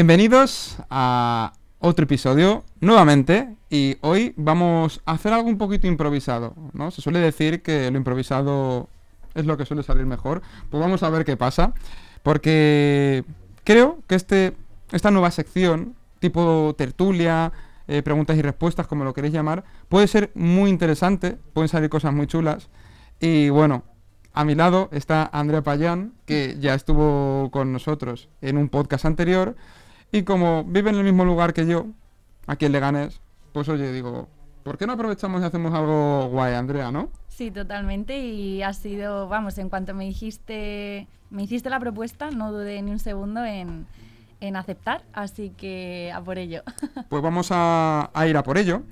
Bienvenidos 0.00 0.78
a 0.88 1.52
otro 1.78 2.04
episodio 2.04 2.64
nuevamente 2.80 3.54
y 3.68 3.98
hoy 4.00 4.32
vamos 4.38 5.02
a 5.04 5.12
hacer 5.12 5.34
algo 5.34 5.46
un 5.46 5.58
poquito 5.58 5.86
improvisado, 5.86 6.54
¿no? 6.72 6.90
Se 6.90 7.02
suele 7.02 7.18
decir 7.18 7.60
que 7.60 7.90
lo 7.90 7.98
improvisado 7.98 8.88
es 9.34 9.44
lo 9.44 9.58
que 9.58 9.66
suele 9.66 9.82
salir 9.82 10.06
mejor. 10.06 10.40
Pues 10.70 10.80
vamos 10.80 11.02
a 11.02 11.10
ver 11.10 11.26
qué 11.26 11.36
pasa, 11.36 11.74
porque 12.22 13.24
creo 13.62 13.98
que 14.06 14.14
este, 14.14 14.56
esta 14.90 15.10
nueva 15.10 15.30
sección, 15.30 15.94
tipo 16.18 16.74
tertulia, 16.78 17.52
eh, 17.86 18.00
preguntas 18.00 18.38
y 18.38 18.40
respuestas, 18.40 18.86
como 18.86 19.04
lo 19.04 19.12
queréis 19.12 19.34
llamar, 19.34 19.64
puede 19.90 20.08
ser 20.08 20.30
muy 20.34 20.70
interesante, 20.70 21.36
pueden 21.52 21.68
salir 21.68 21.90
cosas 21.90 22.14
muy 22.14 22.26
chulas. 22.26 22.70
Y 23.20 23.50
bueno, 23.50 23.84
a 24.32 24.46
mi 24.46 24.54
lado 24.54 24.88
está 24.92 25.28
Andrea 25.30 25.60
Payán, 25.60 26.14
que 26.24 26.56
ya 26.58 26.72
estuvo 26.72 27.50
con 27.50 27.70
nosotros 27.70 28.30
en 28.40 28.56
un 28.56 28.70
podcast 28.70 29.04
anterior. 29.04 29.56
Y 30.12 30.22
como 30.22 30.64
vive 30.64 30.90
en 30.90 30.96
el 30.96 31.04
mismo 31.04 31.24
lugar 31.24 31.52
que 31.52 31.66
yo, 31.66 31.86
aquí 32.46 32.66
en 32.66 32.72
Leganés, 32.72 33.20
pues 33.52 33.68
oye, 33.68 33.92
digo, 33.92 34.28
¿por 34.64 34.76
qué 34.76 34.86
no 34.86 34.94
aprovechamos 34.94 35.42
y 35.42 35.44
hacemos 35.44 35.72
algo 35.74 36.28
guay, 36.28 36.54
Andrea, 36.54 36.90
no? 36.90 37.10
Sí, 37.28 37.50
totalmente. 37.50 38.18
Y 38.18 38.62
ha 38.62 38.72
sido, 38.72 39.28
vamos, 39.28 39.56
en 39.58 39.68
cuanto 39.68 39.94
me 39.94 40.04
dijiste, 40.04 41.06
me 41.30 41.44
hiciste 41.44 41.70
la 41.70 41.80
propuesta, 41.80 42.30
no 42.30 42.52
dudé 42.52 42.82
ni 42.82 42.90
un 42.90 42.98
segundo 42.98 43.44
en, 43.44 43.86
en 44.40 44.56
aceptar, 44.56 45.04
así 45.12 45.50
que 45.56 46.12
a 46.14 46.20
por 46.20 46.38
ello. 46.38 46.62
Pues 47.08 47.22
vamos 47.22 47.48
a, 47.52 48.10
a 48.12 48.26
ir 48.26 48.36
a 48.36 48.42
por 48.42 48.58
ello. 48.58 48.82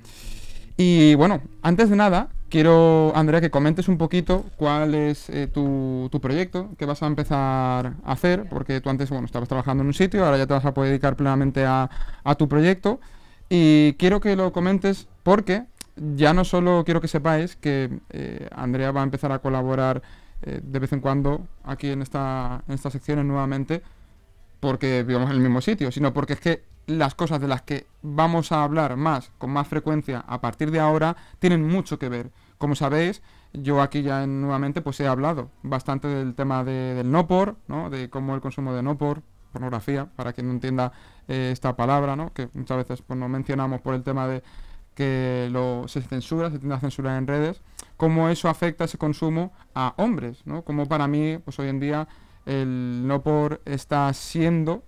Y 0.81 1.13
bueno, 1.15 1.41
antes 1.61 1.89
de 1.89 1.97
nada, 1.97 2.29
quiero, 2.47 3.11
Andrea, 3.13 3.41
que 3.41 3.51
comentes 3.51 3.89
un 3.89 3.97
poquito 3.97 4.45
cuál 4.55 4.95
es 4.95 5.29
eh, 5.29 5.47
tu, 5.47 6.07
tu, 6.09 6.21
proyecto 6.21 6.69
que 6.77 6.85
vas 6.85 7.03
a 7.03 7.07
empezar 7.07 7.95
a 8.01 8.11
hacer, 8.13 8.47
porque 8.49 8.79
tú 8.79 8.89
antes, 8.89 9.09
bueno, 9.09 9.25
estabas 9.25 9.49
trabajando 9.49 9.81
en 9.81 9.87
un 9.87 9.93
sitio, 9.93 10.23
ahora 10.23 10.37
ya 10.37 10.47
te 10.47 10.53
vas 10.53 10.63
a 10.63 10.73
poder 10.73 10.91
dedicar 10.91 11.17
plenamente 11.17 11.65
a, 11.65 11.89
a 12.23 12.35
tu 12.35 12.47
proyecto. 12.47 13.01
Y 13.49 13.95
quiero 13.95 14.21
que 14.21 14.37
lo 14.37 14.53
comentes 14.53 15.09
porque 15.21 15.65
ya 15.97 16.33
no 16.33 16.45
solo 16.45 16.83
quiero 16.85 17.01
que 17.01 17.09
sepáis 17.09 17.57
que 17.57 17.99
eh, 18.11 18.47
Andrea 18.55 18.93
va 18.93 19.01
a 19.01 19.03
empezar 19.03 19.33
a 19.33 19.39
colaborar 19.39 20.01
eh, 20.43 20.61
de 20.63 20.79
vez 20.79 20.93
en 20.93 21.01
cuando 21.01 21.45
aquí 21.65 21.89
en 21.89 22.01
esta, 22.01 22.63
en 22.69 22.75
estas 22.75 22.93
secciones 22.93 23.25
nuevamente, 23.25 23.81
porque 24.61 25.03
vivimos 25.03 25.29
en 25.29 25.35
el 25.35 25.41
mismo 25.41 25.59
sitio, 25.59 25.91
sino 25.91 26.13
porque 26.13 26.33
es 26.33 26.39
que 26.39 26.68
las 26.89 27.13
cosas 27.15 27.39
de 27.39 27.47
las 27.47 27.61
que 27.61 27.85
vamos 28.01 28.51
a 28.51 28.63
hablar 28.63 28.97
más, 28.97 29.31
con 29.37 29.51
más 29.51 29.67
frecuencia 29.67 30.25
a 30.27 30.41
partir 30.41 30.71
de 30.71 30.79
ahora, 30.79 31.15
tienen 31.37 31.67
mucho 31.67 31.99
que 31.99 32.09
ver. 32.09 32.31
Como 32.57 32.75
sabéis, 32.75 33.21
yo 33.53 33.81
aquí 33.81 34.01
ya 34.01 34.25
nuevamente 34.25 34.81
pues 34.81 34.99
he 34.99 35.07
hablado 35.07 35.51
bastante 35.61 36.07
del 36.07 36.33
tema 36.33 36.63
de, 36.63 36.95
del 36.95 37.11
no 37.11 37.27
por, 37.27 37.57
¿no? 37.67 37.89
de 37.89 38.09
cómo 38.09 38.33
el 38.33 38.41
consumo 38.41 38.73
de 38.73 38.81
no 38.81 38.97
por, 38.97 39.21
pornografía, 39.51 40.07
para 40.15 40.33
quien 40.33 40.47
no 40.47 40.53
entienda 40.53 40.91
eh, 41.27 41.49
esta 41.53 41.75
palabra, 41.75 42.15
¿no? 42.15 42.33
que 42.33 42.49
muchas 42.53 42.77
veces 42.77 43.01
pues, 43.03 43.19
no 43.19 43.29
mencionamos 43.29 43.81
por 43.81 43.93
el 43.93 44.03
tema 44.03 44.27
de 44.27 44.43
que 44.95 45.47
lo, 45.51 45.87
se 45.87 46.01
censura, 46.01 46.49
se 46.49 46.57
tiende 46.57 46.75
a 46.75 46.79
censurar 46.79 47.17
en 47.17 47.27
redes, 47.27 47.61
cómo 47.97 48.29
eso 48.29 48.49
afecta 48.49 48.83
ese 48.83 48.97
consumo 48.97 49.53
a 49.73 49.93
hombres, 49.95 50.41
¿no? 50.45 50.63
Como 50.63 50.87
para 50.87 51.07
mí, 51.07 51.37
pues 51.37 51.57
hoy 51.59 51.69
en 51.69 51.79
día 51.79 52.07
el 52.45 53.07
no 53.07 53.21
por 53.21 53.61
está 53.63 54.11
siendo 54.11 54.83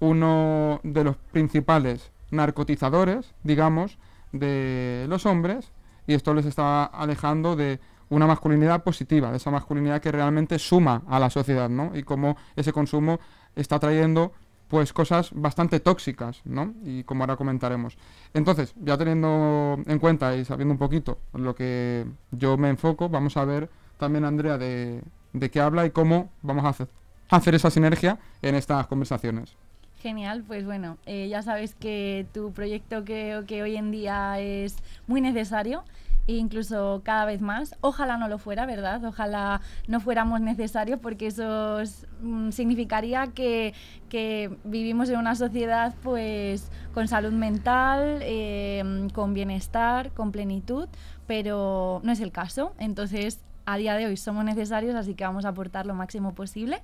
uno 0.00 0.80
de 0.82 1.04
los 1.04 1.16
principales 1.16 2.10
narcotizadores, 2.30 3.34
digamos, 3.44 3.98
de 4.32 5.06
los 5.08 5.26
hombres 5.26 5.72
y 6.06 6.14
esto 6.14 6.34
les 6.34 6.46
está 6.46 6.84
alejando 6.84 7.56
de 7.56 7.80
una 8.08 8.26
masculinidad 8.26 8.82
positiva, 8.82 9.30
de 9.30 9.36
esa 9.36 9.50
masculinidad 9.50 10.00
que 10.00 10.10
realmente 10.10 10.58
suma 10.58 11.02
a 11.08 11.20
la 11.20 11.30
sociedad, 11.30 11.68
¿no? 11.68 11.92
Y 11.94 12.02
cómo 12.02 12.36
ese 12.56 12.72
consumo 12.72 13.20
está 13.54 13.78
trayendo 13.78 14.32
pues 14.66 14.92
cosas 14.92 15.30
bastante 15.32 15.80
tóxicas, 15.80 16.42
¿no? 16.44 16.74
Y 16.84 17.02
como 17.04 17.24
ahora 17.24 17.36
comentaremos. 17.36 17.98
Entonces, 18.34 18.72
ya 18.80 18.96
teniendo 18.96 19.78
en 19.86 19.98
cuenta 19.98 20.36
y 20.36 20.44
sabiendo 20.44 20.72
un 20.72 20.78
poquito 20.78 21.18
lo 21.34 21.54
que 21.54 22.06
yo 22.30 22.56
me 22.56 22.68
enfoco, 22.68 23.08
vamos 23.08 23.36
a 23.36 23.44
ver 23.44 23.68
también, 23.98 24.24
Andrea, 24.24 24.58
de, 24.58 25.02
de 25.32 25.50
qué 25.50 25.60
habla 25.60 25.86
y 25.86 25.90
cómo 25.90 26.30
vamos 26.42 26.64
a 26.64 26.68
hacer, 26.68 26.88
hacer 27.30 27.54
esa 27.54 27.70
sinergia 27.70 28.18
en 28.42 28.54
estas 28.54 28.86
conversaciones. 28.86 29.56
Genial, 30.00 30.44
pues 30.46 30.64
bueno, 30.64 30.96
eh, 31.04 31.28
ya 31.28 31.42
sabes 31.42 31.74
que 31.74 32.26
tu 32.32 32.52
proyecto 32.52 33.04
creo 33.04 33.44
que 33.44 33.62
hoy 33.62 33.76
en 33.76 33.90
día 33.90 34.40
es 34.40 34.76
muy 35.06 35.20
necesario 35.20 35.84
e 36.26 36.36
incluso 36.36 37.02
cada 37.04 37.26
vez 37.26 37.42
más. 37.42 37.76
Ojalá 37.82 38.16
no 38.16 38.26
lo 38.26 38.38
fuera, 38.38 38.64
¿verdad? 38.64 39.04
Ojalá 39.04 39.60
no 39.88 40.00
fuéramos 40.00 40.40
necesarios 40.40 40.98
porque 41.00 41.26
eso 41.26 41.82
mm, 42.22 42.50
significaría 42.50 43.26
que, 43.26 43.74
que, 44.08 44.56
vivimos 44.64 45.10
en 45.10 45.18
una 45.18 45.34
sociedad 45.34 45.94
pues 46.02 46.70
con 46.94 47.06
salud 47.06 47.32
mental, 47.32 48.20
eh, 48.22 49.06
con 49.12 49.34
bienestar, 49.34 50.12
con 50.12 50.32
plenitud, 50.32 50.88
pero 51.26 52.00
no 52.04 52.12
es 52.12 52.20
el 52.20 52.32
caso. 52.32 52.72
Entonces, 52.78 53.40
a 53.66 53.76
día 53.76 53.96
de 53.96 54.06
hoy 54.06 54.16
somos 54.16 54.46
necesarios, 54.46 54.94
así 54.94 55.14
que 55.14 55.24
vamos 55.24 55.44
a 55.44 55.50
aportar 55.50 55.84
lo 55.84 55.94
máximo 55.94 56.34
posible. 56.34 56.82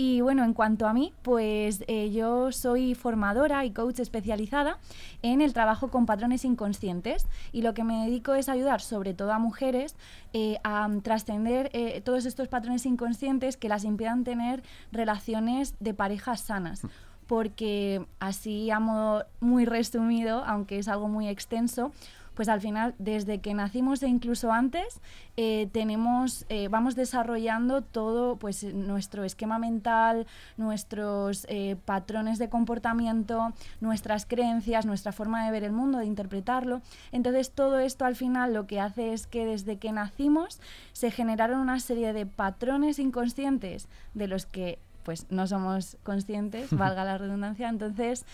Y 0.00 0.20
bueno, 0.20 0.44
en 0.44 0.54
cuanto 0.54 0.86
a 0.86 0.92
mí, 0.92 1.12
pues 1.22 1.82
eh, 1.88 2.12
yo 2.12 2.52
soy 2.52 2.94
formadora 2.94 3.64
y 3.64 3.72
coach 3.72 3.98
especializada 3.98 4.78
en 5.22 5.40
el 5.40 5.52
trabajo 5.52 5.90
con 5.90 6.06
patrones 6.06 6.44
inconscientes 6.44 7.26
y 7.50 7.62
lo 7.62 7.74
que 7.74 7.82
me 7.82 8.04
dedico 8.04 8.34
es 8.34 8.48
ayudar 8.48 8.80
sobre 8.80 9.12
todo 9.12 9.32
a 9.32 9.40
mujeres 9.40 9.96
eh, 10.32 10.60
a 10.62 10.88
trascender 11.02 11.68
eh, 11.72 12.00
todos 12.00 12.26
estos 12.26 12.46
patrones 12.46 12.86
inconscientes 12.86 13.56
que 13.56 13.68
las 13.68 13.82
impidan 13.82 14.22
tener 14.22 14.62
relaciones 14.92 15.74
de 15.80 15.94
parejas 15.94 16.42
sanas. 16.42 16.82
Porque 17.26 18.06
así 18.20 18.70
a 18.70 18.78
modo 18.78 19.26
muy 19.40 19.64
resumido, 19.64 20.44
aunque 20.44 20.78
es 20.78 20.86
algo 20.86 21.08
muy 21.08 21.26
extenso, 21.26 21.90
pues 22.38 22.48
al 22.48 22.60
final 22.60 22.94
desde 23.00 23.40
que 23.40 23.52
nacimos 23.52 24.00
e 24.04 24.06
incluso 24.06 24.52
antes 24.52 25.00
eh, 25.36 25.68
tenemos, 25.72 26.46
eh, 26.48 26.68
vamos 26.68 26.94
desarrollando 26.94 27.82
todo 27.82 28.36
pues 28.36 28.62
nuestro 28.62 29.24
esquema 29.24 29.58
mental, 29.58 30.24
nuestros 30.56 31.46
eh, 31.48 31.74
patrones 31.84 32.38
de 32.38 32.48
comportamiento, 32.48 33.52
nuestras 33.80 34.24
creencias, 34.24 34.86
nuestra 34.86 35.10
forma 35.10 35.44
de 35.44 35.50
ver 35.50 35.64
el 35.64 35.72
mundo, 35.72 35.98
de 35.98 36.04
interpretarlo. 36.06 36.80
Entonces 37.10 37.50
todo 37.50 37.80
esto 37.80 38.04
al 38.04 38.14
final 38.14 38.54
lo 38.54 38.68
que 38.68 38.78
hace 38.78 39.12
es 39.12 39.26
que 39.26 39.44
desde 39.44 39.78
que 39.78 39.90
nacimos 39.90 40.60
se 40.92 41.10
generaron 41.10 41.58
una 41.58 41.80
serie 41.80 42.12
de 42.12 42.24
patrones 42.24 43.00
inconscientes 43.00 43.88
de 44.14 44.28
los 44.28 44.46
que 44.46 44.78
pues 45.02 45.26
no 45.30 45.48
somos 45.48 45.96
conscientes, 46.04 46.70
valga 46.76 47.04
la 47.04 47.18
redundancia. 47.18 47.68
Entonces, 47.68 48.24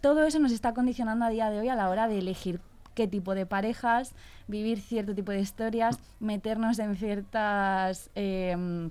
todo 0.00 0.24
eso 0.24 0.38
nos 0.38 0.52
está 0.52 0.72
condicionando 0.72 1.26
a 1.26 1.28
día 1.28 1.50
de 1.50 1.60
hoy 1.60 1.68
a 1.68 1.74
la 1.74 1.90
hora 1.90 2.08
de 2.08 2.20
elegir 2.20 2.62
qué 2.94 3.06
tipo 3.06 3.34
de 3.34 3.46
parejas, 3.46 4.12
vivir 4.48 4.80
cierto 4.80 5.14
tipo 5.14 5.32
de 5.32 5.40
historias, 5.40 5.98
meternos 6.18 6.78
en 6.78 6.96
ciertas 6.96 8.10
em, 8.14 8.90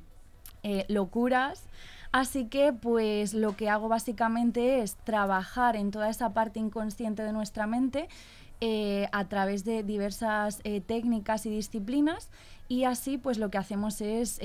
eh, 0.64 0.86
locuras. 0.88 1.64
Así 2.12 2.46
que 2.46 2.74
pues 2.74 3.34
lo 3.34 3.56
que 3.56 3.70
hago 3.70 3.88
básicamente 3.88 4.82
es 4.82 4.96
trabajar 4.96 5.76
en 5.76 5.92
toda 5.92 6.10
esa 6.10 6.34
parte 6.34 6.60
inconsciente 6.60 7.22
de 7.22 7.34
nuestra 7.34 7.68
mente 7.68 8.10
eh, 8.62 9.08
a 9.12 9.26
través 9.26 9.64
de 9.64 9.84
diversas 9.84 10.60
eh, 10.64 10.81
técnicas 10.81 11.46
y 11.46 11.52
disciplinas 11.52 12.30
y 12.68 12.86
así 12.86 13.18
pues 13.18 13.38
lo 13.38 13.52
que 13.52 13.60
hacemos 13.60 14.02
es 14.02 14.40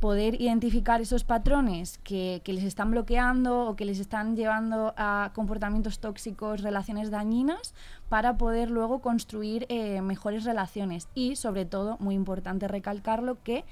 poder 0.00 0.40
identificar 0.40 1.00
esos 1.02 1.24
patrones 1.24 1.98
que, 2.02 2.42
les 2.46 2.64
están 2.64 2.90
bloqueando 2.90 3.66
o 3.66 3.76
que 3.76 3.84
les 3.84 4.00
están 4.00 4.34
llevando 4.34 4.94
a 4.96 5.30
comportamientos 5.34 6.00
tóxicos, 6.00 6.62
relaciones 6.62 7.10
dañinas, 7.10 7.74
para 8.08 8.36
poder 8.38 8.70
luego 8.70 9.00
construir 9.00 9.66
eh, 9.68 10.00
mejores 10.00 10.44
relaciones. 10.44 11.08
Y 11.14 11.36
sobre 11.36 11.66
todo, 11.66 11.98
muy 12.00 12.14
importante 12.14 12.66
recalcarlo, 12.66 13.42
que 13.44 13.64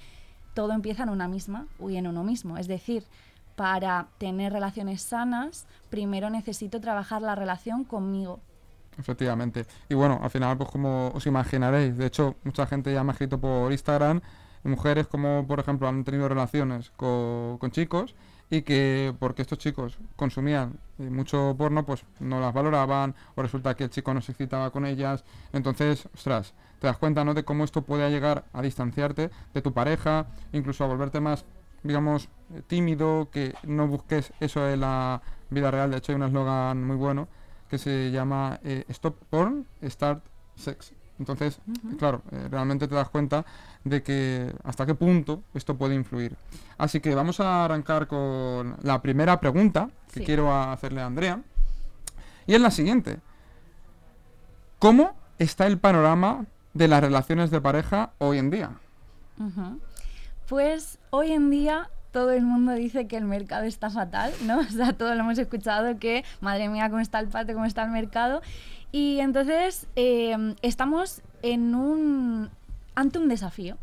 todo 0.55 0.73
empieza 0.73 1.03
en 1.03 1.09
una 1.09 1.29
misma 1.29 1.67
y 1.81 1.97
en 1.97 2.07
uno 2.07 2.23
mismo. 2.25 2.59
Es 2.59 2.69
decir, 2.69 3.05
para 3.57 4.09
tener 4.19 4.53
relaciones 4.53 5.03
sanas, 5.03 5.67
primero 5.89 6.29
necesito 6.29 6.81
trabajar 6.81 7.23
la 7.23 7.35
relación 7.35 7.85
conmigo. 7.85 8.41
Efectivamente. 8.99 9.67
Y 9.89 9.95
bueno, 9.95 10.21
al 10.23 10.31
final, 10.31 10.59
pues 10.59 10.71
como 10.71 11.09
os 11.15 11.27
imaginaréis, 11.27 11.97
de 11.97 12.07
hecho, 12.07 12.37
mucha 12.45 12.67
gente 12.67 12.93
ya 12.93 13.03
me 13.03 13.11
ha 13.11 13.13
escrito 13.13 13.39
por 13.41 13.73
Instagram 13.73 14.21
mujeres 14.65 15.07
como 15.07 15.47
por 15.47 15.61
ejemplo 15.61 15.89
han 15.89 16.05
tenido 16.05 16.29
relaciones 16.29 16.91
con, 16.91 17.59
chicos 17.71 18.15
y 18.51 18.63
que 18.63 19.15
porque 19.19 19.43
estos 19.43 19.59
chicos 19.59 19.99
consumían 20.17 20.79
eh, 20.99 21.11
mucho 21.11 21.55
porno 21.59 21.85
pues 21.85 22.05
no 22.21 22.41
las 22.41 22.55
valoraban 22.55 23.15
o 23.35 23.43
resulta 23.43 23.75
que 23.75 23.85
el 23.85 23.91
chico 23.91 24.15
no 24.15 24.21
se 24.21 24.33
excitaba 24.33 24.71
con 24.71 24.87
ellas. 24.87 25.25
Entonces 25.53 26.09
ostras 26.15 26.55
te 26.81 26.87
das 26.87 26.97
cuenta 26.97 27.25
no 27.25 27.35
de 27.35 27.45
cómo 27.45 27.65
esto 27.65 27.83
puede 27.83 28.11
llegar 28.11 28.45
a 28.53 28.63
distanciarte 28.63 29.31
de 29.53 29.63
tu 29.63 29.73
pareja 29.73 30.27
incluso 30.53 30.85
a 30.85 30.87
volverte 30.87 31.21
más 31.21 31.45
digamos 31.83 32.29
tímido 32.67 33.29
que 33.31 33.55
no 33.65 33.87
busques 33.87 34.33
eso 34.41 34.69
en 34.69 34.81
la 34.81 35.23
vida 35.51 35.71
real. 35.71 35.91
De 35.91 35.99
hecho 35.99 36.13
hay 36.13 36.17
un 36.17 36.23
eslogan 36.25 36.85
muy 36.85 36.97
bueno 36.97 37.29
que 37.69 37.79
se 37.79 38.11
llama 38.11 38.61
eh, 38.65 38.85
stop 38.89 39.17
porn 39.31 39.67
start 39.83 40.25
sex 40.57 40.98
Entonces, 41.19 41.61
claro, 41.99 42.23
eh, 42.31 42.49
realmente 42.51 42.87
te 42.87 42.95
das 42.95 43.09
cuenta 43.09 43.45
de 43.85 44.03
que 44.03 44.55
hasta 44.65 44.87
qué 44.87 44.95
punto 44.95 45.43
esto 45.55 45.77
puede 45.77 45.95
influir. 45.95 46.37
Así 46.77 47.01
que 47.01 47.15
vamos 47.15 47.41
a 47.41 47.65
arrancar 47.65 48.07
con 48.07 48.77
la 48.83 49.03
primera 49.03 49.41
pregunta 49.41 49.91
que 50.13 50.23
quiero 50.23 50.55
hacerle 50.55 51.01
a 51.01 51.07
Andrea. 51.07 51.43
Y 52.47 52.55
es 52.55 52.61
la 52.61 52.71
siguiente. 52.71 53.19
¿Cómo 54.79 55.17
está 55.39 55.67
el 55.67 55.79
panorama 55.79 56.47
de 56.73 56.89
las 56.89 57.01
relaciones 57.01 57.51
de 57.51 57.61
pareja 57.61 58.13
hoy 58.19 58.39
en 58.39 58.51
día? 58.51 58.71
Pues 60.49 60.99
hoy 61.11 61.33
en 61.33 61.51
día 61.51 61.91
todo 62.13 62.33
el 62.33 62.43
mundo 62.43 62.73
dice 62.73 63.07
que 63.07 63.17
el 63.17 63.25
mercado 63.25 63.65
está 63.65 63.91
fatal, 63.91 64.33
¿no? 64.43 64.59
O 64.61 64.65
sea, 64.65 64.93
todos 64.93 65.15
lo 65.15 65.23
hemos 65.23 65.39
escuchado 65.39 65.99
que, 65.99 66.25
madre 66.41 66.69
mía, 66.69 66.89
cómo 66.89 67.01
está 67.01 67.21
el 67.21 67.29
patio, 67.29 67.55
cómo 67.55 67.67
está 67.67 67.85
el 67.85 67.91
mercado. 67.91 68.41
Y 68.91 69.21
entonces 69.21 69.87
em, 69.97 70.55
estamos 70.63 71.23
en 71.43 71.75
un, 71.75 72.51
ante 72.95 73.19
un 73.19 73.29
desafío 73.29 73.77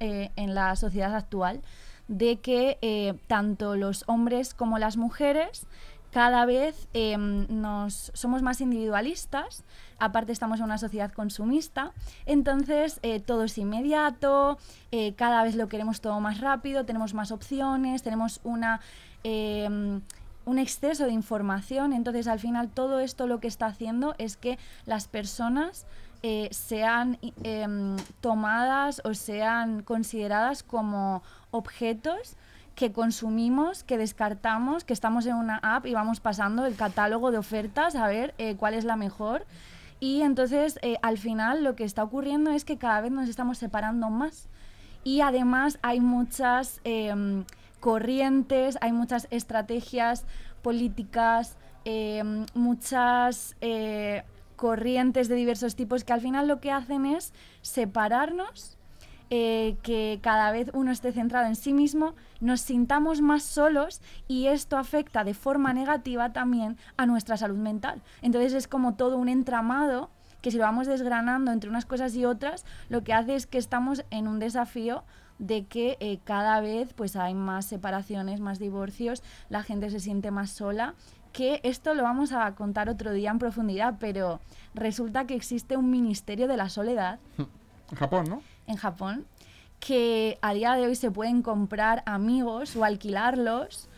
eh, 0.00 0.30
en 0.36 0.54
la 0.54 0.76
sociedad 0.76 1.14
actual 1.14 1.62
de 2.08 2.36
que 2.40 2.78
eh, 2.82 3.14
tanto 3.26 3.76
los 3.76 4.04
hombres 4.06 4.54
como 4.54 4.78
las 4.78 4.96
mujeres 4.96 5.66
cada 6.10 6.44
vez 6.44 6.88
em, 6.92 7.46
nos 7.48 8.10
somos 8.14 8.42
más 8.42 8.60
individualistas, 8.60 9.62
aparte 9.98 10.32
estamos 10.32 10.58
en 10.58 10.64
una 10.64 10.76
sociedad 10.76 11.12
consumista, 11.12 11.92
entonces 12.26 12.98
eh, 13.02 13.20
todo 13.20 13.44
es 13.44 13.56
inmediato, 13.58 14.58
cada 15.14 15.44
vez 15.44 15.54
lo 15.54 15.68
queremos 15.68 16.00
todo 16.00 16.18
más 16.18 16.40
rápido, 16.40 16.84
tenemos 16.84 17.14
más 17.14 17.30
opciones, 17.30 18.02
tenemos 18.02 18.40
una, 18.42 18.80
em, 19.22 20.00
un 20.50 20.58
exceso 20.58 21.04
de 21.04 21.12
información, 21.12 21.92
entonces 21.92 22.26
al 22.26 22.40
final 22.40 22.68
todo 22.68 22.98
esto 22.98 23.28
lo 23.28 23.38
que 23.38 23.46
está 23.46 23.66
haciendo 23.66 24.16
es 24.18 24.36
que 24.36 24.58
las 24.84 25.06
personas 25.06 25.86
eh, 26.24 26.48
sean 26.50 27.18
em, 27.44 27.96
tomadas 28.20 29.00
o 29.04 29.14
sean 29.14 29.82
consideradas 29.82 30.64
como 30.64 31.22
objetos 31.52 32.36
que 32.74 32.90
consumimos, 32.90 33.84
que 33.84 33.96
descartamos, 33.96 34.82
que 34.82 34.92
estamos 34.92 35.24
en 35.26 35.36
una 35.36 35.60
app 35.62 35.86
y 35.86 35.94
vamos 35.94 36.18
pasando 36.18 36.66
el 36.66 36.74
catálogo 36.74 37.30
de 37.30 37.38
ofertas 37.38 37.94
a 37.94 38.08
ver 38.08 38.34
eh, 38.38 38.56
cuál 38.56 38.74
es 38.74 38.84
la 38.84 38.96
mejor. 38.96 39.46
Y 40.00 40.22
entonces 40.22 40.80
eh, 40.82 40.96
al 41.02 41.16
final 41.16 41.62
lo 41.62 41.76
que 41.76 41.84
está 41.84 42.02
ocurriendo 42.02 42.50
es 42.50 42.64
que 42.64 42.76
cada 42.76 43.00
vez 43.02 43.12
nos 43.12 43.28
estamos 43.28 43.58
separando 43.58 44.10
más. 44.10 44.48
Y 45.04 45.20
además 45.20 45.78
hay 45.82 46.00
muchas 46.00 46.80
em, 46.82 47.44
corrientes, 47.80 48.78
hay 48.80 48.92
muchas 48.92 49.26
estrategias 49.30 50.24
políticas, 50.62 51.56
em, 51.84 52.46
muchas 52.54 53.56
eh, 53.60 54.22
corrientes 54.56 55.28
de 55.28 55.34
diversos 55.34 55.74
tipos 55.74 56.04
que 56.04 56.12
al 56.12 56.20
final 56.20 56.46
lo 56.46 56.60
que 56.60 56.70
hacen 56.70 57.06
es 57.06 57.32
separarnos 57.62 58.76
eh, 59.32 59.76
que 59.84 60.18
cada 60.22 60.50
vez 60.50 60.70
uno 60.74 60.90
esté 60.90 61.12
centrado 61.12 61.46
en 61.46 61.54
sí 61.54 61.72
mismo, 61.72 62.14
nos 62.40 62.62
sintamos 62.62 63.20
más 63.20 63.44
solos 63.44 64.00
y 64.26 64.48
esto 64.48 64.76
afecta 64.76 65.22
de 65.22 65.34
forma 65.34 65.72
negativa 65.72 66.32
también 66.32 66.76
a 66.96 67.06
nuestra 67.06 67.36
salud 67.36 67.56
mental. 67.56 68.02
Entonces 68.22 68.52
es 68.54 68.66
como 68.66 68.94
todo 68.94 69.16
un 69.16 69.28
entramado 69.28 70.10
que 70.42 70.50
si 70.50 70.56
lo 70.56 70.64
vamos 70.64 70.88
desgranando 70.88 71.52
entre 71.52 71.70
unas 71.70 71.86
cosas 71.86 72.14
y 72.16 72.24
otras, 72.24 72.64
lo 72.88 73.04
que 73.04 73.12
hace 73.12 73.36
es 73.36 73.46
que 73.46 73.58
estamos 73.58 74.04
en 74.10 74.26
un 74.26 74.40
desafío 74.40 75.04
de 75.40 75.64
que 75.64 75.96
eh, 75.98 76.20
cada 76.22 76.60
vez 76.60 76.92
pues 76.94 77.16
hay 77.16 77.34
más 77.34 77.64
separaciones, 77.66 78.38
más 78.38 78.60
divorcios, 78.60 79.24
la 79.48 79.64
gente 79.64 79.90
se 79.90 79.98
siente 79.98 80.30
más 80.30 80.50
sola 80.50 80.94
que 81.32 81.60
esto 81.62 81.94
lo 81.94 82.02
vamos 82.02 82.32
a 82.32 82.54
contar 82.54 82.88
otro 82.88 83.12
día 83.12 83.30
en 83.30 83.38
profundidad, 83.38 83.96
pero 83.98 84.40
resulta 84.74 85.26
que 85.26 85.34
existe 85.34 85.76
un 85.76 85.90
ministerio 85.90 86.48
de 86.48 86.56
la 86.56 86.68
soledad. 86.68 87.18
En 87.38 87.96
Japón, 87.96 88.26
¿no? 88.28 88.42
en 88.70 88.76
Japón 88.76 89.26
que 89.80 90.38
a 90.42 90.52
día 90.52 90.74
de 90.74 90.86
hoy 90.86 90.94
se 90.94 91.10
pueden 91.10 91.42
comprar 91.42 92.02
amigos 92.06 92.76
o 92.76 92.84
alquilarlos 92.84 93.88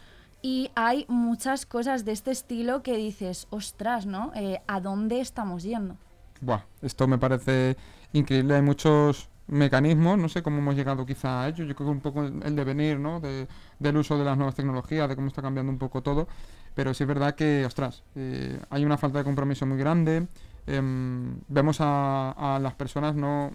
y 0.41 0.71
hay 0.75 1.05
muchas 1.09 1.67
cosas 1.67 2.05
de 2.05 2.12
este 2.12 2.31
estilo 2.31 2.83
que 2.83 2.97
dices, 2.97 3.47
ostras, 3.50 4.06
¿no? 4.06 4.33
Eh, 4.35 4.61
¿A 4.67 4.81
dónde 4.81 5.21
estamos 5.21 5.62
yendo? 5.62 5.97
Buah, 6.41 6.62
esto 6.83 7.06
me 7.06 7.19
parece 7.19 7.77
increíble. 8.12 8.55
Hay 8.55 8.62
muchos 8.62 9.29
mecanismos, 9.47 10.19
no 10.19 10.29
sé 10.29 10.43
cómo 10.43 10.59
hemos 10.59 10.75
llegado 10.75 11.05
quizá 11.05 11.43
a 11.43 11.49
ello. 11.49 11.65
Yo 11.65 11.75
creo 11.75 11.89
que 11.89 11.93
un 11.93 12.00
poco 12.00 12.23
el 12.25 12.56
devenir, 12.56 12.99
¿no? 12.99 13.21
del 13.21 13.97
uso 13.97 14.19
de 14.19 14.25
las 14.25 14.37
nuevas 14.37 14.55
tecnologías, 14.55 15.09
de 15.09 15.17
cómo 15.17 15.29
está 15.29 15.43
cambiando 15.43 15.73
un 15.73 15.79
poco 15.79 16.03
todo. 16.03 16.29
Pero 16.75 16.94
sí 16.94 17.05
es 17.05 17.09
verdad 17.09 17.35
que, 17.35 17.65
ostras, 17.67 18.03
eh, 18.15 18.59
hay 18.71 18.85
una 18.85 18.97
falta 18.97 19.19
de 19.19 19.25
compromiso 19.25 19.67
muy 19.67 19.79
grande. 19.79 20.27
Em, 20.67 21.39
vemos 21.49 21.79
a, 21.81 22.59
las 22.62 22.75
personas 22.75 23.17
no 23.17 23.53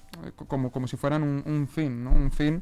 como, 0.48 0.72
como 0.72 0.88
si 0.88 0.98
fueran 0.98 1.24
un, 1.24 1.68
fin, 1.68 2.04
¿no? 2.04 2.12
Un 2.12 2.32
fin, 2.32 2.62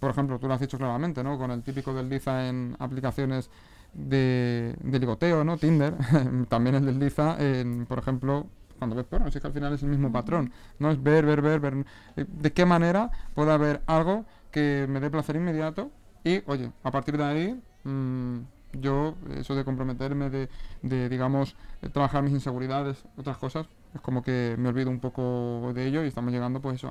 por 0.00 0.10
ejemplo, 0.10 0.38
tú 0.38 0.48
lo 0.48 0.54
has 0.54 0.60
dicho 0.60 0.76
claramente, 0.76 1.22
¿no? 1.22 1.38
Con 1.38 1.50
el 1.50 1.62
típico 1.62 1.94
desliza 1.94 2.48
en 2.48 2.76
aplicaciones 2.78 3.48
de, 3.94 4.76
ligoteo, 4.82 5.44
¿no? 5.44 5.56
Tinder, 5.56 5.94
también 6.48 6.76
el 6.76 6.84
desliza 6.84 7.36
en, 7.38 7.86
por 7.86 7.98
ejemplo, 7.98 8.46
cuando 8.76 8.96
ves 8.96 9.06
porno, 9.06 9.28
es 9.28 9.38
que 9.38 9.46
al 9.46 9.52
final 9.52 9.72
es 9.72 9.82
el 9.82 9.88
mismo 9.88 10.12
patrón, 10.12 10.52
¿no? 10.78 10.90
Es 10.90 11.02
ver, 11.02 11.26
ver, 11.26 11.42
ver, 11.42 11.60
ver. 11.60 11.84
Eh, 12.16 12.26
¿De 12.28 12.52
qué 12.52 12.64
manera 12.64 13.10
puede 13.34 13.52
haber 13.52 13.82
algo 13.86 14.24
que 14.50 14.86
me 14.88 15.00
dé 15.00 15.10
placer 15.10 15.36
inmediato? 15.36 15.90
Y, 16.24 16.42
oye, 16.46 16.70
a 16.82 16.90
partir 16.90 17.16
de 17.16 17.24
ahí... 17.24 17.62
Mmm, 17.84 18.38
yo, 18.80 19.14
eso 19.36 19.54
de 19.54 19.64
comprometerme, 19.64 20.30
de, 20.30 21.08
digamos, 21.08 21.56
trabajar 21.92 22.22
mis 22.22 22.32
inseguridades, 22.32 23.04
otras 23.16 23.38
cosas, 23.38 23.66
es 23.94 24.00
como 24.00 24.22
que 24.22 24.54
me 24.58 24.68
olvido 24.68 24.90
un 24.90 25.00
poco 25.00 25.72
de 25.74 25.86
ello 25.86 26.04
y 26.04 26.08
estamos 26.08 26.32
llegando, 26.32 26.60
pues, 26.60 26.76
eso, 26.76 26.90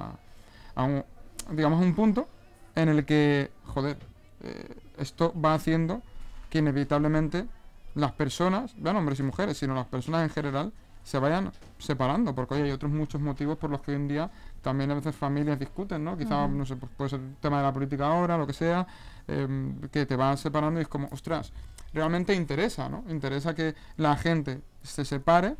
a, 0.75 0.83
un, 0.83 1.03
digamos, 1.51 1.81
a 1.81 1.85
un 1.85 1.95
punto 1.95 2.27
en 2.75 2.89
el 2.89 3.05
que, 3.05 3.51
joder, 3.65 3.97
eh, 4.43 4.75
esto 4.97 5.33
va 5.39 5.53
haciendo 5.53 6.01
que 6.49 6.59
inevitablemente 6.59 7.45
las 7.93 8.11
personas, 8.11 8.75
no 8.77 8.91
hombres 8.91 9.19
y 9.19 9.23
mujeres, 9.23 9.57
sino 9.57 9.73
las 9.73 9.87
personas 9.87 10.23
en 10.23 10.29
general, 10.29 10.73
se 11.06 11.19
vayan 11.19 11.52
separando, 11.78 12.34
porque 12.34 12.56
hay 12.56 12.72
otros 12.72 12.92
muchos 12.92 13.22
motivos 13.22 13.60
por 13.60 13.69
los 13.69 13.80
que 13.81 13.92
hoy 13.92 13.98
en 13.98 14.07
día 14.07 14.31
también 14.63 14.90
a 14.90 14.96
veces 14.96 15.16
familias 15.16 15.60
discuten, 15.60 16.04
¿no? 16.04 16.18
Quizá, 16.18 16.48
no 16.48 16.66
sé, 16.66 16.75
pues 16.75 16.92
puede 16.98 17.12
ser 17.12 17.19
el 17.19 17.36
tema 17.36 17.57
de 17.57 17.64
la 17.64 17.71
política 17.71 18.07
ahora, 18.07 18.40
lo 18.40 18.47
que 18.47 18.54
sea, 18.54 18.88
em, 19.28 19.80
que 19.90 20.07
te 20.07 20.16
van 20.16 20.35
separando 20.35 20.80
y 20.80 20.81
es 20.81 20.88
como, 20.88 21.07
ostras, 21.12 21.54
realmente 21.94 22.33
interesa, 22.33 22.90
¿no? 22.90 23.04
Interesa 23.07 23.54
que 23.54 23.76
la 23.97 24.18
gente 24.18 24.62
se 24.81 25.06
separe 25.06 25.56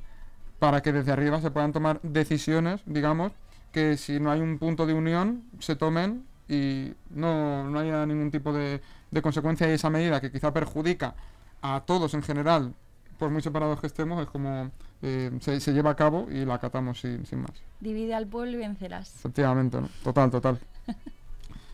para 0.58 0.82
que 0.82 0.92
desde 0.92 1.12
arriba 1.12 1.40
se 1.40 1.52
puedan 1.52 1.72
tomar 1.72 2.02
decisiones, 2.02 2.82
digamos, 2.88 3.32
que 3.72 3.98
si 3.98 4.20
no 4.20 4.32
hay 4.32 4.42
un 4.42 4.58
punto 4.58 4.88
de 4.88 4.96
unión, 4.96 5.44
se 5.60 5.75
tomen 5.75 6.25
y 6.50 6.92
no, 7.12 7.70
no 7.70 7.80
haya 7.80 8.04
ningún 8.08 8.32
tipo 8.32 8.52
de, 8.52 8.82
de 9.12 9.22
consecuencia 9.22 9.70
y 9.70 9.74
esa 9.74 9.92
medida 9.92 10.20
que 10.20 10.32
quizá 10.32 10.52
perjudica 10.52 11.14
a 11.62 11.84
todos 11.86 12.16
en 12.16 12.24
general 12.24 12.74
por 13.17 13.29
muy 13.29 13.41
separados 13.41 13.79
que 13.79 13.88
estemos, 13.88 14.22
es 14.22 14.29
como 14.29 14.72
eh, 15.01 15.31
se, 15.39 15.74
lleva 15.74 15.91
a 15.91 15.95
cabo 15.95 16.27
y 16.29 16.45
la 16.45 16.55
acatamos 16.55 17.00
sin, 17.00 17.24
más. 17.39 17.51
Divide 17.79 18.13
al 18.13 18.27
pueblo 18.27 18.53
y 18.53 18.57
vencerás. 18.57 19.15
Efectivamente, 19.15 19.79
total, 20.03 20.31
total. 20.31 20.60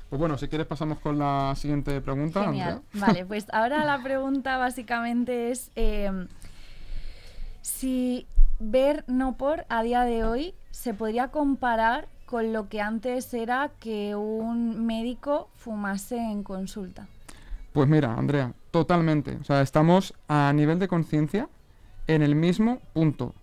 Pues 0.10 0.20
bueno, 0.20 0.38
si 0.38 0.50
quieres 0.50 0.68
pasamos 0.68 1.00
con 1.00 1.18
la 1.18 1.54
siguiente 1.56 2.02
pregunta. 2.02 2.44
Genial. 2.44 2.82
Vale, 2.92 3.26
pues 3.26 3.46
ahora 3.54 3.86
la 3.86 4.04
pregunta 4.04 4.58
básicamente 4.58 5.52
es 5.52 5.72
em, 5.76 6.28
si 7.62 8.28
ver 8.60 9.06
no 9.08 9.38
por 9.38 9.66
a 9.70 9.84
día 9.84 10.02
de 10.02 10.26
hoy 10.26 10.54
se 10.72 10.94
podría 10.94 11.30
comparar 11.30 12.10
con 12.26 12.52
lo 12.52 12.68
que 12.68 12.82
antes 12.82 13.34
era 13.34 13.72
que 13.80 14.14
un 14.16 14.86
médico 14.86 15.48
fumase 15.56 16.18
en 16.18 16.44
consulta. 16.44 17.08
Pues 17.72 17.88
mira, 17.88 18.14
Andrea, 18.14 18.54
totalmente. 18.72 19.38
O 19.42 19.44
sea, 19.44 19.62
estamos 19.62 20.14
a 20.28 20.52
nivel 20.54 20.80
de 20.80 20.88
conciencia 20.88 21.50
en 22.08 22.22
el 22.22 22.36
mismo 22.36 22.80
punto. 22.94 23.36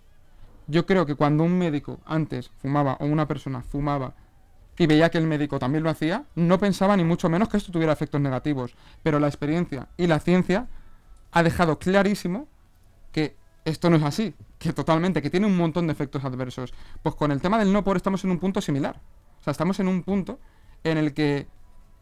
Yo 0.67 0.85
creo 0.87 1.07
que 1.07 1.15
cuando 1.15 1.45
un 1.45 1.57
médico 1.57 2.01
antes 2.05 2.51
fumaba 2.59 2.97
o 3.01 3.07
una 3.07 3.29
persona 3.29 3.63
fumaba 3.63 4.15
y 4.79 4.87
veía 4.87 5.11
que 5.11 5.19
el 5.19 5.27
médico 5.27 5.59
también 5.59 5.85
lo 5.85 5.91
hacía, 5.91 6.25
no 6.35 6.59
pensaba 6.59 6.97
ni 6.97 7.05
mucho 7.05 7.29
menos 7.29 7.49
que 7.49 7.57
esto 7.57 7.73
tuviera 7.73 7.93
efectos 7.93 8.21
negativos. 8.21 8.75
Pero 9.03 9.19
la 9.19 9.29
experiencia 9.29 9.89
y 9.97 10.07
la 10.07 10.21
ciencia 10.21 10.69
ha 11.33 11.43
dejado 11.43 11.79
clarísimo 11.79 12.49
que 13.13 13.37
esto 13.65 13.91
no 13.91 13.97
es 13.97 14.03
así, 14.03 14.35
que 14.59 14.73
totalmente, 14.73 15.21
que 15.21 15.31
tiene 15.31 15.47
un 15.47 15.57
montón 15.57 15.87
de 15.87 15.93
efectos 15.93 16.25
adversos. 16.25 16.73
Pues 17.03 17.15
con 17.15 17.33
el 17.33 17.41
tema 17.41 17.59
del 17.59 17.73
no 17.73 17.85
por 17.85 17.97
estamos 17.97 18.25
en 18.25 18.31
un 18.31 18.39
punto 18.39 18.61
similar. 18.61 19.01
O 19.41 19.43
sea, 19.43 19.51
estamos 19.51 19.81
en 19.81 19.89
un 19.89 20.03
punto 20.03 20.39
en 20.85 20.99
el 20.99 21.13
que 21.13 21.47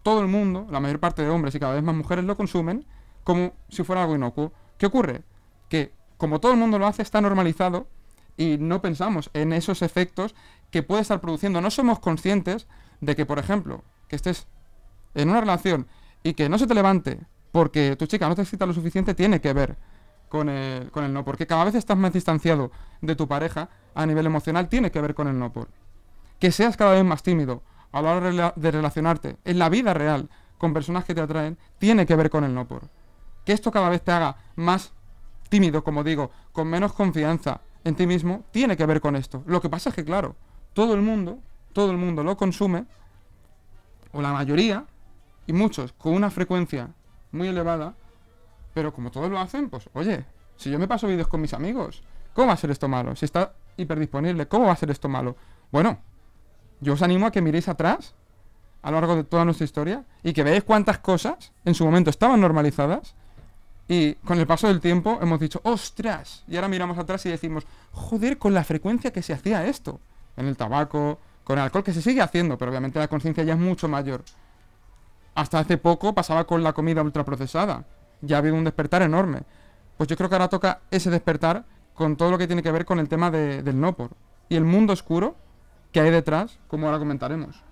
todo 0.02 0.20
el 0.20 0.28
mundo, 0.28 0.66
la 0.70 0.80
mayor 0.80 1.00
parte 1.00 1.22
de 1.22 1.28
hombres 1.28 1.54
y 1.54 1.60
cada 1.60 1.74
vez 1.74 1.82
más 1.82 1.94
mujeres 1.94 2.24
lo 2.24 2.36
consumen 2.36 2.84
como 3.26 3.54
si 3.68 3.82
fuera 3.82 4.02
algo 4.02 4.14
inocuo. 4.14 4.52
¿Qué 4.78 4.86
ocurre? 4.86 5.24
Que 5.68 5.92
como 6.16 6.38
todo 6.38 6.52
el 6.52 6.58
mundo 6.58 6.78
lo 6.78 6.86
hace, 6.86 7.02
está 7.02 7.20
normalizado 7.20 7.88
y 8.36 8.56
no 8.56 8.80
pensamos 8.80 9.30
en 9.34 9.52
esos 9.52 9.82
efectos 9.82 10.36
que 10.70 10.84
puede 10.84 11.02
estar 11.02 11.20
produciendo. 11.20 11.60
No 11.60 11.72
somos 11.72 11.98
conscientes 11.98 12.68
de 13.00 13.16
que, 13.16 13.26
por 13.26 13.40
ejemplo, 13.40 13.82
que 14.06 14.14
estés 14.14 14.46
en 15.16 15.28
una 15.28 15.40
relación 15.40 15.88
y 16.22 16.34
que 16.34 16.48
no 16.48 16.56
se 16.56 16.68
te 16.68 16.74
levante 16.74 17.18
porque 17.50 17.96
tu 17.96 18.06
chica 18.06 18.28
no 18.28 18.36
te 18.36 18.42
excita 18.42 18.64
lo 18.64 18.72
suficiente, 18.72 19.12
tiene 19.12 19.40
que 19.40 19.52
ver 19.52 19.76
con 20.28 20.48
el, 20.48 20.92
con 20.92 21.02
el 21.02 21.12
no. 21.12 21.24
Porque 21.24 21.48
cada 21.48 21.64
vez 21.64 21.74
estás 21.74 21.98
más 21.98 22.12
distanciado 22.12 22.70
de 23.00 23.16
tu 23.16 23.26
pareja 23.26 23.70
a 23.96 24.06
nivel 24.06 24.26
emocional, 24.26 24.68
tiene 24.68 24.92
que 24.92 25.00
ver 25.00 25.16
con 25.16 25.26
el 25.26 25.36
no 25.36 25.52
por. 25.52 25.66
que 26.38 26.52
seas 26.52 26.76
cada 26.76 26.92
vez 26.92 27.04
más 27.04 27.24
tímido 27.24 27.64
a 27.90 28.02
la 28.02 28.14
hora 28.14 28.52
de 28.54 28.70
relacionarte 28.70 29.36
en 29.44 29.58
la 29.58 29.68
vida 29.68 29.94
real 29.94 30.28
con 30.58 30.72
personas 30.72 31.04
que 31.04 31.14
te 31.14 31.20
atraen, 31.20 31.58
tiene 31.78 32.06
que 32.06 32.14
ver 32.14 32.30
con 32.30 32.44
el 32.44 32.54
no 32.54 32.68
por. 32.68 32.88
Que 33.46 33.54
esto 33.54 33.70
cada 33.70 33.88
vez 33.88 34.02
te 34.02 34.12
haga 34.12 34.36
más 34.56 34.92
tímido, 35.48 35.82
como 35.82 36.04
digo, 36.04 36.30
con 36.52 36.68
menos 36.68 36.92
confianza 36.92 37.62
en 37.84 37.94
ti 37.94 38.06
mismo, 38.06 38.44
tiene 38.50 38.76
que 38.76 38.84
ver 38.84 39.00
con 39.00 39.16
esto. 39.16 39.42
Lo 39.46 39.62
que 39.62 39.70
pasa 39.70 39.90
es 39.90 39.94
que, 39.94 40.04
claro, 40.04 40.36
todo 40.74 40.94
el 40.94 41.00
mundo, 41.00 41.38
todo 41.72 41.92
el 41.92 41.96
mundo 41.96 42.24
lo 42.24 42.36
consume, 42.36 42.84
o 44.12 44.20
la 44.20 44.32
mayoría, 44.32 44.84
y 45.46 45.52
muchos, 45.52 45.92
con 45.92 46.12
una 46.12 46.28
frecuencia 46.28 46.90
muy 47.30 47.48
elevada, 47.48 47.94
pero 48.74 48.92
como 48.92 49.10
todos 49.10 49.30
lo 49.30 49.38
hacen, 49.38 49.70
pues, 49.70 49.88
oye, 49.94 50.24
si 50.56 50.70
yo 50.70 50.78
me 50.78 50.88
paso 50.88 51.06
vídeos 51.06 51.28
con 51.28 51.40
mis 51.40 51.54
amigos, 51.54 52.02
¿cómo 52.34 52.48
va 52.48 52.54
a 52.54 52.56
ser 52.56 52.72
esto 52.72 52.88
malo? 52.88 53.14
Si 53.14 53.24
está 53.24 53.54
hiperdisponible, 53.76 54.48
¿cómo 54.48 54.66
va 54.66 54.72
a 54.72 54.76
ser 54.76 54.90
esto 54.90 55.08
malo? 55.08 55.36
Bueno, 55.70 56.00
yo 56.80 56.94
os 56.94 57.02
animo 57.02 57.26
a 57.26 57.30
que 57.30 57.40
miréis 57.40 57.68
atrás 57.68 58.14
a 58.82 58.90
lo 58.90 59.00
largo 59.00 59.16
de 59.16 59.24
toda 59.24 59.44
nuestra 59.44 59.64
historia 59.64 60.04
y 60.22 60.32
que 60.32 60.42
veáis 60.42 60.64
cuántas 60.64 60.98
cosas 60.98 61.52
en 61.64 61.74
su 61.74 61.84
momento 61.84 62.10
estaban 62.10 62.40
normalizadas 62.40 63.14
y 63.88 64.14
con 64.14 64.38
el 64.38 64.46
paso 64.46 64.66
del 64.68 64.80
tiempo 64.80 65.18
hemos 65.22 65.38
dicho, 65.38 65.60
ostras, 65.62 66.44
y 66.48 66.56
ahora 66.56 66.68
miramos 66.68 66.98
atrás 66.98 67.24
y 67.26 67.30
decimos, 67.30 67.64
joder, 67.92 68.38
con 68.38 68.52
la 68.52 68.64
frecuencia 68.64 69.12
que 69.12 69.22
se 69.22 69.32
hacía 69.32 69.66
esto, 69.66 70.00
en 70.36 70.46
el 70.46 70.56
tabaco, 70.56 71.18
con 71.44 71.58
el 71.58 71.64
alcohol, 71.64 71.84
que 71.84 71.92
se 71.92 72.02
sigue 72.02 72.20
haciendo, 72.20 72.58
pero 72.58 72.70
obviamente 72.70 72.98
la 72.98 73.08
conciencia 73.08 73.44
ya 73.44 73.54
es 73.54 73.60
mucho 73.60 73.88
mayor. 73.88 74.24
Hasta 75.34 75.60
hace 75.60 75.78
poco 75.78 76.14
pasaba 76.14 76.44
con 76.46 76.62
la 76.62 76.72
comida 76.72 77.02
ultraprocesada, 77.02 77.84
ya 78.22 78.36
ha 78.36 78.38
habido 78.40 78.56
un 78.56 78.64
despertar 78.64 79.02
enorme. 79.02 79.42
Pues 79.96 80.08
yo 80.08 80.16
creo 80.16 80.28
que 80.28 80.34
ahora 80.34 80.48
toca 80.48 80.80
ese 80.90 81.10
despertar 81.10 81.64
con 81.94 82.16
todo 82.16 82.30
lo 82.30 82.38
que 82.38 82.46
tiene 82.46 82.62
que 82.62 82.72
ver 82.72 82.84
con 82.84 82.98
el 82.98 83.08
tema 83.08 83.30
del 83.30 83.80
no 83.80 83.96
por 83.96 84.10
y 84.48 84.56
el 84.56 84.64
mundo 84.64 84.92
oscuro 84.92 85.36
que 85.92 86.00
hay 86.00 86.10
detrás, 86.10 86.58
como 86.68 86.86
ahora 86.86 86.98
comentaremos. 86.98 87.62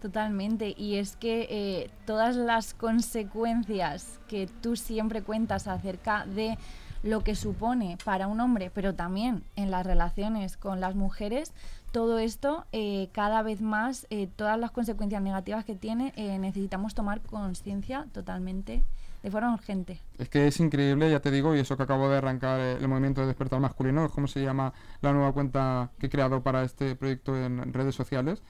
Totalmente, 0.00 0.74
y 0.76 0.96
es 0.96 1.16
que 1.16 1.46
eh, 1.50 1.90
todas 2.04 2.36
las 2.36 2.74
consecuencias 2.74 4.20
que 4.28 4.46
tú 4.46 4.76
siempre 4.76 5.22
cuentas 5.22 5.66
acerca 5.68 6.26
de 6.26 6.58
lo 7.02 7.24
que 7.24 7.34
supone 7.34 7.96
para 8.04 8.26
un 8.26 8.40
hombre, 8.40 8.70
pero 8.74 8.94
también 8.94 9.42
en 9.54 9.70
las 9.70 9.86
relaciones 9.86 10.56
con 10.56 10.80
las 10.80 10.94
mujeres, 10.94 11.52
todo 11.92 12.18
esto, 12.18 12.66
eh, 12.72 13.08
cada 13.12 13.42
vez 13.42 13.62
más, 13.62 14.06
eh, 14.10 14.28
todas 14.36 14.58
las 14.58 14.70
consecuencias 14.70 15.22
negativas 15.22 15.64
que 15.64 15.76
tiene, 15.76 16.12
necesitamos 16.40 16.94
tomar 16.94 17.22
conciencia 17.22 18.06
totalmente 18.12 18.84
de 19.22 19.30
forma 19.30 19.54
urgente. 19.54 20.00
Es 20.18 20.28
que 20.28 20.46
es 20.46 20.60
increíble, 20.60 21.10
ya 21.10 21.20
te 21.20 21.30
digo, 21.30 21.56
y 21.56 21.60
eso 21.60 21.76
que 21.76 21.84
acabo 21.84 22.08
de 22.08 22.18
arrancar 22.18 22.60
el 22.60 22.86
movimiento 22.86 23.22
de 23.22 23.28
despertar 23.28 23.60
masculino, 23.60 24.10
como 24.10 24.26
se 24.26 24.42
llama 24.42 24.74
la 25.00 25.12
nueva 25.12 25.32
cuenta 25.32 25.90
que 25.98 26.06
he 26.06 26.10
creado 26.10 26.42
para 26.42 26.64
este 26.64 26.96
proyecto 26.96 27.36
en 27.36 27.72
redes 27.72 27.94
sociales 27.94 28.42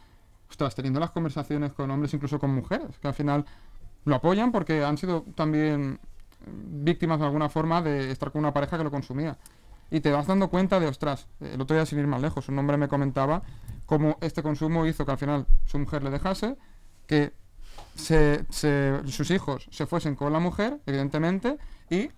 ostras, 0.49 0.75
teniendo 0.75 1.01
las 1.01 1.11
conversaciones 1.11 1.73
con 1.73 1.91
hombres, 1.91 2.15
incluso 2.15 2.39
con 2.39 2.55
mujeres, 2.55 2.99
que 3.01 3.09
al 3.09 3.15
final 3.15 3.45
lo 4.05 4.15
apoyan 4.15 4.53
porque 4.53 4.85
han 4.85 4.97
sido 4.97 5.25
también 5.35 5.99
víctimas 6.47 7.19
de 7.19 7.27
alguna 7.27 7.49
forma 7.49 7.83
de 7.83 8.11
estar 8.11 8.31
con 8.31 8.41
una 8.41 8.53
pareja 8.53 8.79
que 8.79 8.85
lo 8.85 8.91
consumía. 8.91 9.37
Y 9.91 10.01
te 10.01 10.11
vas 10.11 10.27
dando 10.27 10.49
cuenta 10.49 10.81
de, 10.81 10.87
ostras, 10.87 11.29
el 11.41 11.61
otro 11.61 11.77
día 11.77 11.87
sin 11.87 11.99
ir 11.99 12.07
más 12.07 12.21
lejos, 12.21 12.49
un 12.49 12.59
hombre 12.59 12.77
me 12.77 12.89
comentaba 12.89 13.43
cómo 13.87 14.19
este 14.21 14.43
consumo 14.43 14.87
hizo 14.87 15.05
que 15.05 15.13
al 15.13 15.19
final 15.19 15.47
su 15.65 15.79
mujer 15.79 16.03
le 16.03 16.11
dejase, 16.11 16.57
que 17.07 17.33
sus 17.95 19.31
hijos 19.31 19.69
se 19.71 19.87
fuesen 19.87 20.17
con 20.17 20.33
la 20.33 20.41
mujer, 20.41 20.81
evidentemente, 20.87 21.59
y 21.89 22.11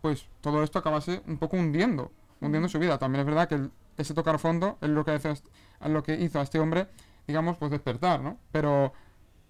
pues 0.00 0.26
todo 0.40 0.62
esto 0.62 0.78
acabase 0.78 1.22
un 1.26 1.38
poco 1.38 1.56
hundiendo, 1.56 2.10
hundiendo 2.40 2.68
su 2.68 2.78
vida. 2.78 2.98
También 2.98 3.20
es 3.20 3.26
verdad 3.26 3.48
que 3.48 3.68
ese 3.96 4.14
tocar 4.14 4.38
fondo 4.38 4.78
es 4.80 4.88
lo 4.88 5.04
que, 5.04 5.14
es 5.14 5.42
lo 5.84 6.02
que 6.02 6.14
hizo 6.14 6.38
a 6.40 6.42
este 6.42 6.58
hombre 6.58 6.88
digamos, 7.30 7.56
pues 7.56 7.70
despertar, 7.70 8.20
¿no? 8.20 8.38
Pero, 8.52 8.92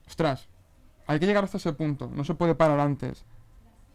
ostras, 0.07 0.49
hay 1.07 1.19
que 1.19 1.27
llegar 1.27 1.45
hasta 1.45 1.57
ese 1.57 1.73
punto, 1.73 2.11
no 2.15 2.25
se 2.25 2.35
puede 2.35 2.55
parar 2.55 2.79
antes. 2.79 3.25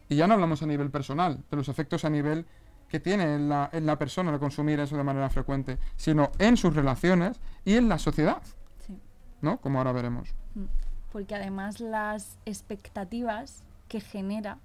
Y 0.08 0.16
ya 0.16 0.26
no 0.26 0.34
hablamos 0.34 0.62
a 0.62 0.66
nivel 0.66 0.90
personal, 0.90 1.42
de 1.50 1.56
los 1.56 1.68
efectos 1.68 2.04
a 2.04 2.10
nivel 2.10 2.46
que 2.88 3.00
tiene 3.00 3.34
en 3.34 3.48
la, 3.48 3.70
en 3.72 3.86
la 3.86 3.98
persona 3.98 4.30
de 4.32 4.38
consumir 4.38 4.78
eso 4.80 4.96
de 4.96 5.02
manera 5.02 5.30
frecuente, 5.30 5.78
sino 5.96 6.30
en 6.38 6.56
sus 6.56 6.74
relaciones 6.74 7.40
y 7.64 7.76
en 7.76 7.88
la 7.88 7.98
sociedad, 7.98 8.42
sí. 8.86 8.98
¿no? 9.40 9.60
Como 9.60 9.78
ahora 9.78 9.92
veremos. 9.92 10.34
Mm. 10.54 10.64
Porque 11.12 11.34
además 11.34 11.80
las 11.80 12.38
expectativas 12.44 13.64
que 13.88 14.00
genera 14.00 14.58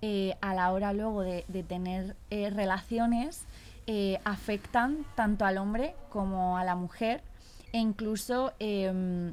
eh, 0.00 0.36
a 0.40 0.54
la 0.54 0.72
hora 0.72 0.92
luego 0.92 1.22
de, 1.22 1.44
tener 1.68 2.16
eh, 2.30 2.50
relaciones 2.50 3.44
eh, 3.86 4.18
afectan 4.24 5.04
tanto 5.14 5.44
al 5.44 5.58
hombre 5.58 5.94
como 6.08 6.56
a 6.58 6.64
la 6.64 6.74
mujer 6.74 7.22
e 7.72 7.78
incluso 7.78 8.52
em, 8.58 9.32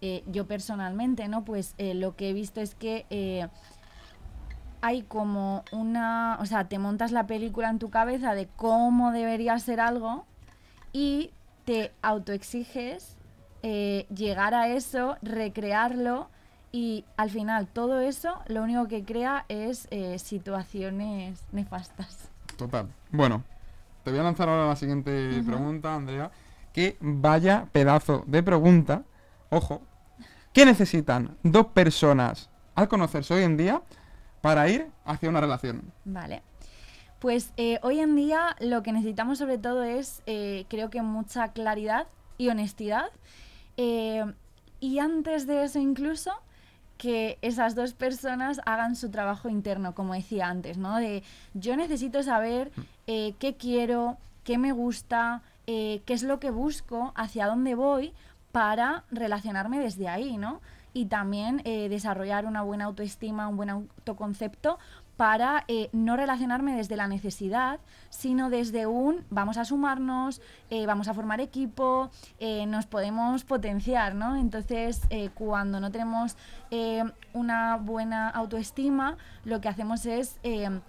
eh, 0.00 0.22
yo 0.26 0.46
personalmente, 0.46 1.28
¿no? 1.28 1.44
Pues 1.44 1.74
eh, 1.78 1.94
lo 1.94 2.14
que 2.16 2.30
he 2.30 2.32
visto 2.32 2.60
es 2.60 2.74
que 2.74 3.06
eh, 3.10 3.48
hay 4.80 5.02
como 5.02 5.64
una, 5.72 6.38
o 6.40 6.46
sea, 6.46 6.68
te 6.68 6.78
montas 6.78 7.10
la 7.10 7.26
película 7.26 7.70
en 7.70 7.78
tu 7.78 7.90
cabeza 7.90 8.34
de 8.34 8.48
cómo 8.56 9.12
debería 9.12 9.58
ser 9.58 9.80
algo 9.80 10.24
y 10.92 11.32
te 11.64 11.92
autoexiges 12.02 13.16
llegar 13.62 14.52
a 14.52 14.68
eso, 14.68 15.16
recrearlo 15.22 16.28
y 16.70 17.06
al 17.16 17.30
final 17.30 17.66
todo 17.66 18.00
eso 18.00 18.34
lo 18.46 18.62
único 18.62 18.88
que 18.88 19.04
crea 19.04 19.46
es 19.48 19.88
situaciones 20.18 21.42
nefastas. 21.50 22.28
Total. 22.58 22.88
Bueno, 23.10 23.42
te 24.02 24.10
voy 24.10 24.20
a 24.20 24.22
lanzar 24.22 24.50
ahora 24.50 24.66
la 24.66 24.76
siguiente 24.76 25.42
pregunta, 25.46 25.94
Andrea 25.94 26.30
que 26.74 26.96
vaya 27.00 27.68
pedazo 27.72 28.24
de 28.26 28.42
pregunta. 28.42 29.04
Ojo, 29.48 29.80
¿qué 30.52 30.66
necesitan 30.66 31.38
dos 31.42 31.66
personas 31.68 32.50
al 32.74 32.88
conocerse 32.88 33.32
hoy 33.32 33.44
en 33.44 33.56
día 33.56 33.80
para 34.42 34.68
ir 34.68 34.88
hacia 35.06 35.30
una 35.30 35.40
relación? 35.40 35.92
Vale. 36.04 36.42
Pues 37.20 37.52
eh, 37.56 37.78
hoy 37.82 38.00
en 38.00 38.16
día 38.16 38.56
lo 38.58 38.82
que 38.82 38.92
necesitamos 38.92 39.38
sobre 39.38 39.56
todo 39.56 39.84
es, 39.84 40.22
eh, 40.26 40.66
creo 40.68 40.90
que 40.90 41.00
mucha 41.00 41.52
claridad 41.52 42.08
y 42.38 42.48
honestidad. 42.48 43.06
Eh, 43.76 44.24
y 44.80 44.98
antes 44.98 45.46
de 45.46 45.62
eso 45.62 45.78
incluso, 45.78 46.32
que 46.98 47.38
esas 47.40 47.76
dos 47.76 47.94
personas 47.94 48.60
hagan 48.66 48.96
su 48.96 49.10
trabajo 49.10 49.48
interno, 49.48 49.94
como 49.94 50.14
decía 50.14 50.48
antes, 50.48 50.76
¿no? 50.76 50.96
De 50.96 51.22
yo 51.54 51.76
necesito 51.76 52.22
saber 52.24 52.72
mm. 52.76 52.82
qué 53.38 53.56
quiero, 53.58 54.18
qué 54.42 54.58
me 54.58 54.72
gusta, 54.72 55.42
eh, 55.66 56.02
qué 56.04 56.12
es 56.14 56.22
lo 56.22 56.40
que 56.40 56.50
busco, 56.50 57.12
hacia 57.14 57.46
dónde 57.46 57.74
voy 57.74 58.12
para 58.52 59.04
relacionarme 59.10 59.80
desde 59.80 60.08
ahí, 60.08 60.36
¿no? 60.36 60.60
Y 60.92 61.06
también 61.06 61.62
eh, 61.64 61.88
desarrollar 61.88 62.46
una 62.46 62.62
buena 62.62 62.84
autoestima, 62.84 63.48
un 63.48 63.56
buen 63.56 63.70
autoconcepto 63.70 64.78
para 65.16 65.64
eh, 65.68 65.90
no 65.92 66.16
relacionarme 66.16 66.76
desde 66.76 66.96
la 66.96 67.06
necesidad, 67.06 67.80
sino 68.10 68.50
desde 68.50 68.86
un 68.86 69.24
vamos 69.30 69.58
a 69.58 69.64
sumarnos, 69.64 70.40
vamos 70.86 71.06
a 71.06 71.14
formar 71.14 71.40
equipo, 71.40 72.10
nos 72.66 72.86
podemos 72.86 73.44
potenciar, 73.44 74.16
¿no? 74.16 74.34
Entonces, 74.34 75.02
cuando 75.34 75.78
no 75.78 75.92
tenemos 75.92 76.36
una 77.32 77.76
buena 77.76 78.28
autoestima, 78.28 79.16
lo 79.44 79.60
que 79.60 79.68
hacemos 79.68 80.04
es 80.04 80.40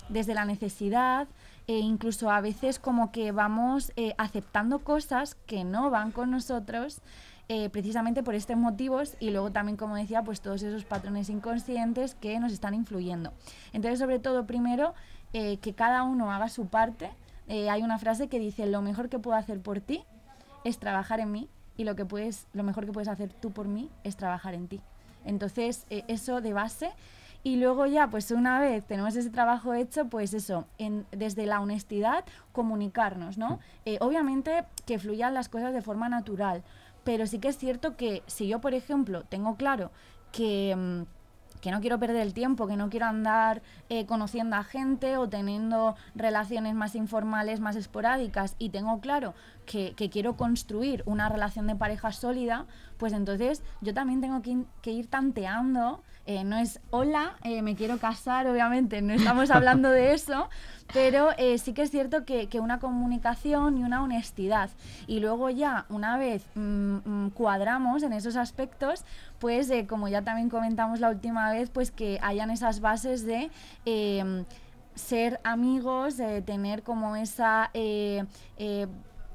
desde 0.10 0.34
la 0.34 0.46
necesidad, 0.46 1.28
e 1.68 1.80
incluso 1.80 2.30
a 2.30 2.42
veces 2.42 2.80
como 2.80 3.12
que 3.12 3.32
vamos 3.32 3.92
eh, 3.96 4.14
aceptando 4.18 4.80
cosas 4.80 5.36
que 5.46 5.64
no 5.64 5.90
van 5.90 6.12
con 6.12 6.30
nosotros 6.30 7.02
eh, 7.48 7.70
precisamente 7.70 8.24
por 8.24 8.36
estos 8.36 8.58
motivos 8.58 9.16
y 9.20 9.30
luego 9.32 9.52
también, 9.52 9.78
como 9.78 9.96
decía, 9.96 10.24
pues 10.24 10.42
todos 10.42 10.64
esos 10.64 10.84
patrones 10.84 11.30
inconscientes 11.30 12.16
que 12.16 12.40
nos 12.40 12.52
están 12.52 12.74
influyendo. 12.74 13.34
Entonces, 13.72 14.00
sobre 14.00 14.20
todo, 14.20 14.46
primero, 14.46 14.94
eh, 15.34 15.58
que 15.58 15.74
cada 15.74 16.04
uno 16.04 16.32
haga 16.32 16.50
su 16.50 16.68
parte. 16.68 17.12
hay 17.48 17.84
una 17.84 18.00
frase 18.00 18.28
que 18.28 18.40
dice, 18.40 18.66
lo 18.66 18.82
mejor 18.82 19.10
que 19.10 19.20
puedo 19.20 19.38
hacer 19.38 19.60
por 19.60 19.80
ti 19.80 20.04
es 20.64 20.80
trabajar 20.80 21.20
en 21.20 21.32
mí 21.32 21.50
y 21.78 21.84
lo, 21.84 21.96
que 21.96 22.06
puedes, 22.06 22.48
lo 22.54 22.64
mejor 22.64 22.86
que 22.86 22.92
puedes 22.92 23.10
hacer 23.10 23.32
tú 23.32 23.52
por 23.52 23.68
mí 23.68 23.92
es 24.04 24.16
trabajar 24.16 24.56
en 24.56 24.68
ti. 24.68 24.82
Entonces, 25.24 25.86
eso 25.90 26.42
de 26.42 26.54
base 26.54 26.92
y 27.46 27.58
luego 27.58 27.86
ya, 27.86 28.10
pues 28.10 28.32
una 28.32 28.60
vez 28.60 28.88
tenemos 28.88 29.16
ese 29.16 29.30
trabajo 29.30 29.76
hecho, 29.76 30.06
pues 30.06 30.34
eso, 30.34 30.66
en, 30.80 31.06
desde 31.12 31.46
la 31.46 31.62
honestidad, 31.62 32.26
comunicarnos, 32.52 33.38
¿no? 33.38 33.60
Eh, 33.86 34.00
obviamente 34.02 34.66
que 34.88 34.98
fluyan 34.98 35.36
las 35.36 35.48
cosas 35.48 35.72
de 35.72 35.84
forma 35.84 36.10
natural, 36.10 36.64
pero 37.04 37.28
sí 37.28 37.38
que 37.38 37.50
es 37.50 37.58
cierto 37.60 37.96
que 37.98 38.24
si 38.26 38.48
yo, 38.48 38.62
por 38.62 38.74
ejemplo, 38.74 39.24
tengo 39.30 39.58
claro 39.58 39.92
que... 40.32 40.76
Mm, 40.76 41.16
que 41.66 41.72
no 41.72 41.82
quiero 41.82 41.98
perder 42.00 42.22
el 42.22 42.36
tiempo, 42.36 42.68
que 42.68 42.78
no 42.78 42.92
quiero 42.92 43.08
andar 43.08 43.64
eh, 43.90 44.06
conociendo 44.06 44.56
a 44.56 44.64
gente 44.64 45.18
o 45.18 45.28
teniendo 45.30 45.96
relaciones 46.14 46.76
más 46.76 46.94
informales, 46.94 47.60
más 47.60 47.76
esporádicas 47.76 48.56
y 48.60 48.70
tengo 48.70 49.00
claro 49.00 49.34
que, 49.66 49.96
quiero 50.12 50.38
construir 50.38 51.02
una 51.08 51.28
relación 51.28 51.66
de 51.66 51.76
pareja 51.76 52.12
sólida, 52.12 52.68
pues 52.98 53.14
entonces 53.14 53.64
yo 53.82 53.96
también 53.96 54.22
tengo 54.22 54.44
que, 54.44 54.92
ir 54.92 55.08
tanteando. 55.08 56.04
Eh, 56.28 56.44
no 56.44 56.58
es 56.58 56.80
hola, 56.90 57.36
eh, 57.44 57.62
me 57.62 57.76
quiero 57.76 58.00
casar, 58.00 58.48
obviamente, 58.48 59.00
no 59.04 59.14
estamos 59.14 59.52
hablando 59.52 59.92
de 59.92 60.14
eso, 60.14 60.50
pero 60.92 61.30
eh, 61.38 61.60
sí 61.60 61.74
que 61.74 61.84
es 61.84 61.92
cierto 61.92 62.26
que, 62.26 62.50
una 62.60 62.80
comunicación 62.80 63.78
y 63.78 63.84
una 63.84 64.02
honestidad. 64.02 64.72
Y 65.06 65.20
luego 65.20 65.52
ya, 65.52 65.86
una 65.90 66.18
vez 66.18 66.44
mm, 66.56 66.96
mm, 67.06 67.30
cuadramos 67.36 68.02
en 68.02 68.12
esos 68.12 68.38
aspectos, 68.38 69.04
pues 69.38 69.72
como 69.88 70.08
ya 70.08 70.24
también 70.24 70.50
comentamos 70.50 71.00
la 71.00 71.10
última 71.10 71.52
vez, 71.52 71.70
pues 71.70 71.92
que 71.92 72.18
hayan 72.24 72.50
esas 72.50 72.80
bases 72.80 73.24
de 73.24 73.52
em, 73.86 74.46
ser 74.96 75.40
amigos, 75.44 76.18
de 76.18 76.42
tener 76.42 76.82
como 76.82 77.16
esa 77.16 77.70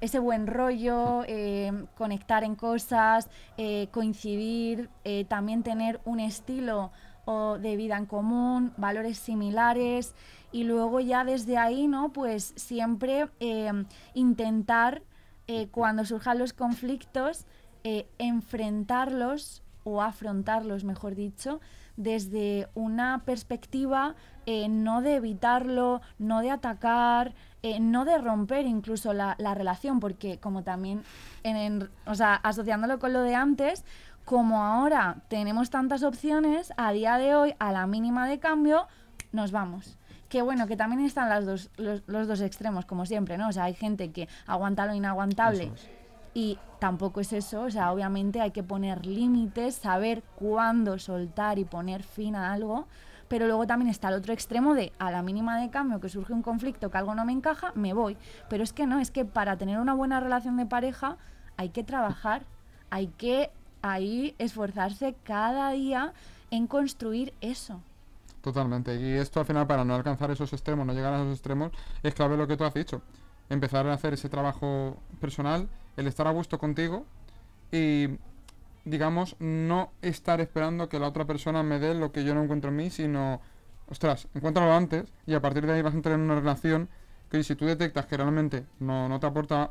ese 0.00 0.18
buen 0.18 0.46
rollo, 0.46 1.24
eh, 1.26 1.72
conectar 1.96 2.44
en 2.44 2.54
cosas, 2.56 3.28
eh, 3.56 3.88
coincidir, 3.92 4.88
eh, 5.04 5.24
también 5.26 5.62
tener 5.62 6.00
un 6.04 6.20
estilo 6.20 6.90
de 7.60 7.76
vida 7.76 7.96
en 7.96 8.06
común, 8.06 8.72
valores 8.76 9.16
similares 9.16 10.16
y 10.50 10.64
luego 10.64 10.98
ya 10.98 11.22
desde 11.22 11.58
ahí, 11.58 11.86
¿no? 11.86 12.12
Pues 12.12 12.52
siempre 12.56 13.28
intentar 14.14 15.02
cuando 15.70 16.04
surjan 16.04 16.40
los 16.40 16.52
conflictos 16.52 17.46
enfrentarlos 18.18 19.62
o 19.84 20.02
afrontarlos, 20.02 20.82
mejor 20.82 21.14
dicho, 21.14 21.60
desde 22.02 22.68
una 22.74 23.22
perspectiva 23.24 24.14
no 24.68 25.02
de 25.02 25.16
evitarlo, 25.16 26.00
no 26.18 26.40
de 26.40 26.50
atacar, 26.50 27.34
eh, 27.62 27.80
no 27.80 28.04
de 28.04 28.18
romper 28.18 28.66
incluso 28.66 29.12
la, 29.12 29.34
relación, 29.54 30.00
porque 30.00 30.38
como 30.38 30.62
también, 30.62 31.02
en, 31.42 31.88
o 32.06 32.14
sea, 32.14 32.34
asociándolo 32.34 32.98
con 32.98 33.12
lo 33.12 33.22
de 33.22 33.34
antes, 33.34 33.84
como 34.24 34.62
ahora 34.62 35.22
tenemos 35.28 35.70
tantas 35.70 36.02
opciones, 36.02 36.72
a 36.76 36.92
día 36.92 37.18
de 37.18 37.34
hoy, 37.34 37.54
a 37.58 37.72
la 37.72 37.86
mínima 37.86 38.28
de 38.28 38.38
cambio, 38.38 38.86
nos 39.32 39.52
vamos. 39.52 39.96
Que 40.28 40.42
bueno, 40.42 40.68
que 40.68 40.76
también 40.76 41.04
están 41.04 41.28
las 41.28 41.44
dos, 41.44 41.70
los, 41.76 42.06
dos 42.06 42.40
extremos, 42.40 42.86
como 42.86 43.04
siempre, 43.04 43.36
¿no? 43.36 43.48
O 43.48 43.52
sea, 43.52 43.64
hay 43.64 43.74
gente 43.74 44.12
que 44.12 44.28
aguanta 44.46 44.86
lo 44.86 44.94
inaguantable. 44.94 45.72
Y 46.34 46.58
tampoco 46.78 47.20
es 47.20 47.32
eso, 47.32 47.62
o 47.62 47.70
sea, 47.70 47.92
obviamente 47.92 48.40
hay 48.40 48.52
que 48.52 48.62
poner 48.62 49.04
límites, 49.04 49.74
saber 49.74 50.22
cuándo 50.36 50.98
soltar 50.98 51.58
y 51.58 51.64
poner 51.64 52.02
fin 52.02 52.36
a 52.36 52.52
algo, 52.52 52.86
pero 53.28 53.46
luego 53.46 53.66
también 53.66 53.90
está 53.90 54.08
el 54.08 54.14
otro 54.14 54.32
extremo 54.32 54.74
de 54.74 54.92
a 54.98 55.10
la 55.10 55.22
mínima 55.22 55.60
de 55.60 55.70
cambio 55.70 56.00
que 56.00 56.08
surge 56.08 56.32
un 56.32 56.42
conflicto, 56.42 56.90
que 56.90 56.98
algo 56.98 57.14
no 57.14 57.24
me 57.24 57.32
encaja, 57.32 57.72
me 57.74 57.92
voy. 57.92 58.16
Pero 58.48 58.64
es 58.64 58.72
que 58.72 58.86
no, 58.86 58.98
es 58.98 59.10
que 59.10 59.24
para 59.24 59.56
tener 59.56 59.78
una 59.78 59.94
buena 59.94 60.18
relación 60.20 60.56
de 60.56 60.66
pareja 60.66 61.16
hay 61.56 61.68
que 61.68 61.84
trabajar, 61.84 62.42
hay 62.90 63.08
que 63.08 63.50
ahí 63.82 64.34
esforzarse 64.38 65.14
cada 65.24 65.70
día 65.70 66.12
en 66.50 66.66
construir 66.66 67.32
eso. 67.40 67.80
Totalmente. 68.40 68.96
Y 68.96 69.12
esto 69.12 69.40
al 69.40 69.46
final 69.46 69.66
para 69.66 69.84
no 69.84 69.94
alcanzar 69.94 70.30
esos 70.30 70.52
extremos, 70.52 70.86
no 70.86 70.92
llegar 70.92 71.12
a 71.12 71.20
esos 71.20 71.32
extremos, 71.32 71.72
es 72.02 72.14
clave 72.14 72.36
lo 72.36 72.46
que 72.46 72.56
tú 72.56 72.64
has 72.64 72.74
dicho. 72.74 73.02
Empezar 73.48 73.86
a 73.86 73.92
hacer 73.92 74.14
ese 74.14 74.28
trabajo 74.28 74.96
personal, 75.20 75.68
el 76.00 76.06
estar 76.06 76.26
a 76.26 76.30
gusto 76.30 76.58
contigo 76.58 77.04
y 77.70 78.08
digamos, 78.84 79.36
no 79.38 79.92
estar 80.00 80.40
esperando 80.40 80.88
que 80.88 80.98
la 80.98 81.08
otra 81.08 81.26
persona 81.26 81.62
me 81.62 81.78
dé 81.78 81.94
lo 81.94 82.10
que 82.10 82.24
yo 82.24 82.34
no 82.34 82.42
encuentro 82.42 82.70
en 82.70 82.76
mí, 82.76 82.90
sino, 82.90 83.40
ostras, 83.88 84.26
encuéntralo 84.34 84.72
antes 84.72 85.12
y 85.26 85.34
a 85.34 85.40
partir 85.40 85.66
de 85.66 85.74
ahí 85.74 85.82
vas 85.82 85.92
a 85.92 85.96
entrar 85.96 86.14
en 86.14 86.22
una 86.22 86.36
relación 86.36 86.88
que 87.30 87.44
si 87.44 87.54
tú 87.54 87.66
detectas 87.66 88.06
que 88.06 88.16
realmente 88.16 88.64
no, 88.80 89.08
no 89.08 89.20
te 89.20 89.26
aporta 89.26 89.70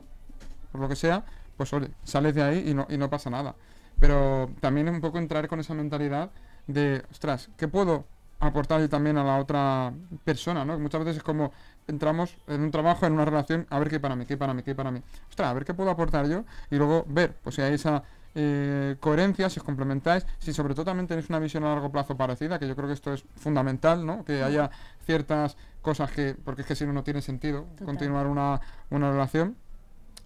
por 0.72 0.82
lo 0.82 0.88
que 0.88 0.96
sea, 0.96 1.26
pues 1.58 1.74
oye, 1.74 1.90
sales 2.04 2.36
de 2.36 2.44
ahí 2.44 2.70
y 2.70 2.74
no, 2.74 2.86
y 2.90 2.98
no 2.98 3.10
pasa 3.10 3.30
nada. 3.30 3.56
Pero 4.00 4.50
también 4.62 4.88
un 4.88 5.02
poco 5.02 5.18
entrar 5.18 5.48
con 5.48 5.60
esa 5.60 5.74
mentalidad 5.74 6.30
de, 6.68 7.04
ostras, 7.12 7.50
¿qué 7.58 7.68
puedo 7.68 8.06
aportar 8.40 8.88
también 8.88 9.18
a 9.18 9.24
la 9.24 9.38
otra 9.38 9.94
persona? 10.24 10.66
¿no? 10.66 10.80
Muchas 10.80 11.00
veces 11.02 11.18
es 11.18 11.24
como 11.24 11.52
entramos 11.88 12.38
en 12.48 12.62
un 12.62 12.72
trabajo, 12.72 13.06
en 13.06 13.14
una 13.14 13.26
relación, 13.26 13.66
a 13.70 13.80
ver 13.80 13.90
qué 13.90 14.00
para 14.00 14.16
mí, 14.16 14.26
qué 14.26 14.38
para 14.38 14.54
mí, 14.54 14.64
qué 14.64 14.76
para 14.76 14.92
mí. 14.92 15.02
Ostras, 15.30 15.50
a 15.50 15.54
ver 15.54 15.66
qué 15.66 15.74
puedo 15.74 15.90
aportar 15.90 16.28
yo 16.28 16.44
y 16.70 16.76
luego 16.76 17.06
ver, 17.08 17.36
pues 17.44 17.56
si 17.56 17.62
hay 17.62 17.74
esa 17.74 18.04
eh, 18.36 18.96
coherencia, 19.00 19.50
si 19.50 19.60
os 19.60 19.66
complementáis, 19.66 20.26
si 20.38 20.54
sobre 20.54 20.76
todo 20.76 20.86
también 20.86 21.08
tenéis 21.08 21.30
una 21.30 21.40
visión 21.40 21.64
a 21.64 21.70
largo 21.70 21.92
plazo 21.92 22.16
parecida, 22.16 22.60
que 22.60 22.68
yo 22.68 22.76
creo 22.76 22.88
que 22.88 22.94
esto 22.94 23.14
es 23.14 23.24
fundamental, 23.36 24.06
¿no? 24.06 24.24
Que 24.24 24.44
haya 24.44 24.70
ciertas 25.06 25.58
cosas 25.82 26.12
que, 26.12 26.36
porque 26.44 26.62
es 26.62 26.68
que 26.68 26.76
si 26.76 26.86
no, 26.86 26.94
no 26.94 27.04
tiene 27.04 27.22
sentido 27.22 27.66
continuar 27.84 28.28
una, 28.28 28.62
una 28.90 29.12
relación. 29.12 29.56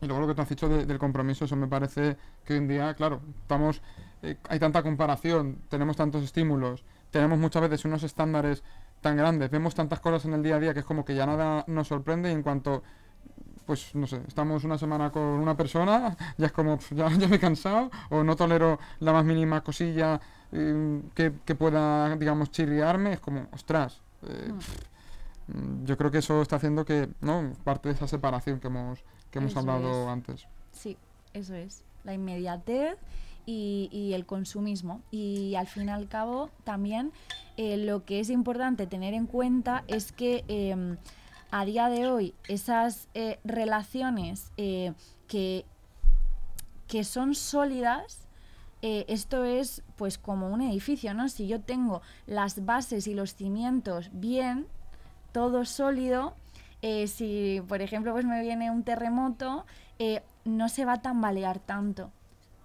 Y 0.02 0.06
luego 0.06 0.22
lo 0.22 0.28
que 0.28 0.36
tú 0.36 0.42
has 0.42 0.50
dicho 0.50 0.68
del 0.68 1.00
compromiso, 1.00 1.46
eso 1.46 1.56
me 1.56 1.68
parece 1.68 2.18
que 2.44 2.54
hoy 2.54 2.60
en 2.60 2.68
día, 2.68 2.94
claro, 2.94 3.22
estamos, 3.42 3.82
eh, 4.22 4.36
hay 4.50 4.60
tanta 4.60 4.84
comparación, 4.84 5.60
tenemos 5.70 5.96
tantos 5.96 6.24
estímulos, 6.24 6.84
tenemos 7.14 7.38
muchas 7.38 7.62
veces 7.62 7.86
unos 7.86 8.02
estándares 8.02 8.64
tan 9.00 9.16
grandes, 9.16 9.52
vemos 9.52 9.76
tantas 9.76 10.00
cosas 10.00 10.26
en 10.26 10.34
el 10.34 10.42
día 10.42 10.56
a 10.56 10.60
día 10.60 10.74
que 10.74 10.80
es 10.80 10.86
como 10.86 11.06
que 11.06 11.14
ya 11.14 11.28
nada 11.28 11.64
nos 11.68 11.88
sorprende 11.88 12.30
y 12.30 12.34
en 12.34 12.42
cuanto 12.42 12.82
pues 13.68 13.94
no 13.96 14.08
sé, 14.08 14.22
estamos 14.28 14.64
una 14.66 14.78
semana 14.78 15.12
con 15.12 15.22
una 15.22 15.56
persona, 15.56 16.18
ya 16.38 16.48
es 16.48 16.52
como, 16.52 16.80
ya, 16.92 17.08
ya 17.18 17.28
me 17.28 17.38
he 17.38 17.40
cansado, 17.40 17.92
o 18.10 18.24
no 18.24 18.36
tolero 18.36 18.80
la 19.00 19.14
más 19.14 19.24
mínima 19.24 19.64
cosilla 19.64 20.20
eh, 20.52 21.02
que, 21.14 21.56
pueda, 21.56 22.14
digamos, 22.18 22.52
chirriarme, 22.52 23.14
es 23.14 23.20
como, 23.22 23.48
ostras, 23.54 24.02
eh, 24.24 24.52
mm. 25.48 25.86
yo 25.86 25.98
creo 25.98 26.12
que 26.12 26.18
eso 26.18 26.42
está 26.42 26.58
haciendo 26.58 26.84
que, 26.84 27.08
¿no? 27.22 27.54
Parte 27.64 27.88
de 27.88 27.96
esa 27.96 28.08
separación 28.08 28.60
que 28.60 28.68
hemos, 28.68 29.04
que 29.32 29.40
hemos 29.40 29.56
hablado 29.56 30.10
antes. 30.10 30.46
Sí, 30.74 30.98
eso 31.32 31.56
es, 31.56 31.86
la 32.04 32.14
inmediatez 32.14 32.98
y, 33.46 34.12
el 34.14 34.26
consumismo. 34.26 35.02
Y 35.12 35.56
al 35.56 35.68
fin 35.68 35.88
y 35.88 35.92
al 35.92 36.08
cabo, 36.08 36.50
también 36.64 37.12
eh, 37.58 37.78
lo 37.78 38.06
que 38.06 38.20
es 38.20 38.30
importante 38.30 38.88
tener 38.88 39.14
en 39.14 39.26
cuenta 39.26 39.84
es 39.88 40.12
que 40.12 40.44
em, 40.48 40.98
a 41.52 41.66
día 41.66 41.90
de 41.90 42.08
hoy 42.08 42.34
esas 42.48 43.08
eh, 43.14 43.40
relaciones 43.44 44.52
eh, 44.58 44.94
que, 45.28 45.66
que 46.88 47.04
son 47.04 47.36
sólidas, 47.36 48.20
esto 48.86 49.46
es 49.46 49.82
pues 49.96 50.18
como 50.18 50.50
un 50.50 50.60
edificio, 50.62 51.14
¿no? 51.14 51.30
Si 51.30 51.48
yo 51.48 51.62
tengo 51.62 52.02
las 52.28 52.66
bases 52.66 53.08
y 53.08 53.14
los 53.14 53.34
cimientos 53.34 54.10
bien, 54.12 54.68
todo 55.32 55.64
sólido, 55.64 56.36
si 56.82 57.62
por 57.70 57.82
ejemplo 57.82 58.12
pues 58.12 58.26
me 58.26 58.42
viene 58.42 58.72
un 58.72 58.84
terremoto, 58.84 59.66
no 60.44 60.68
se 60.68 60.84
va 60.84 60.96
a 60.96 61.02
tambalear 61.02 61.60
tanto. 61.60 62.12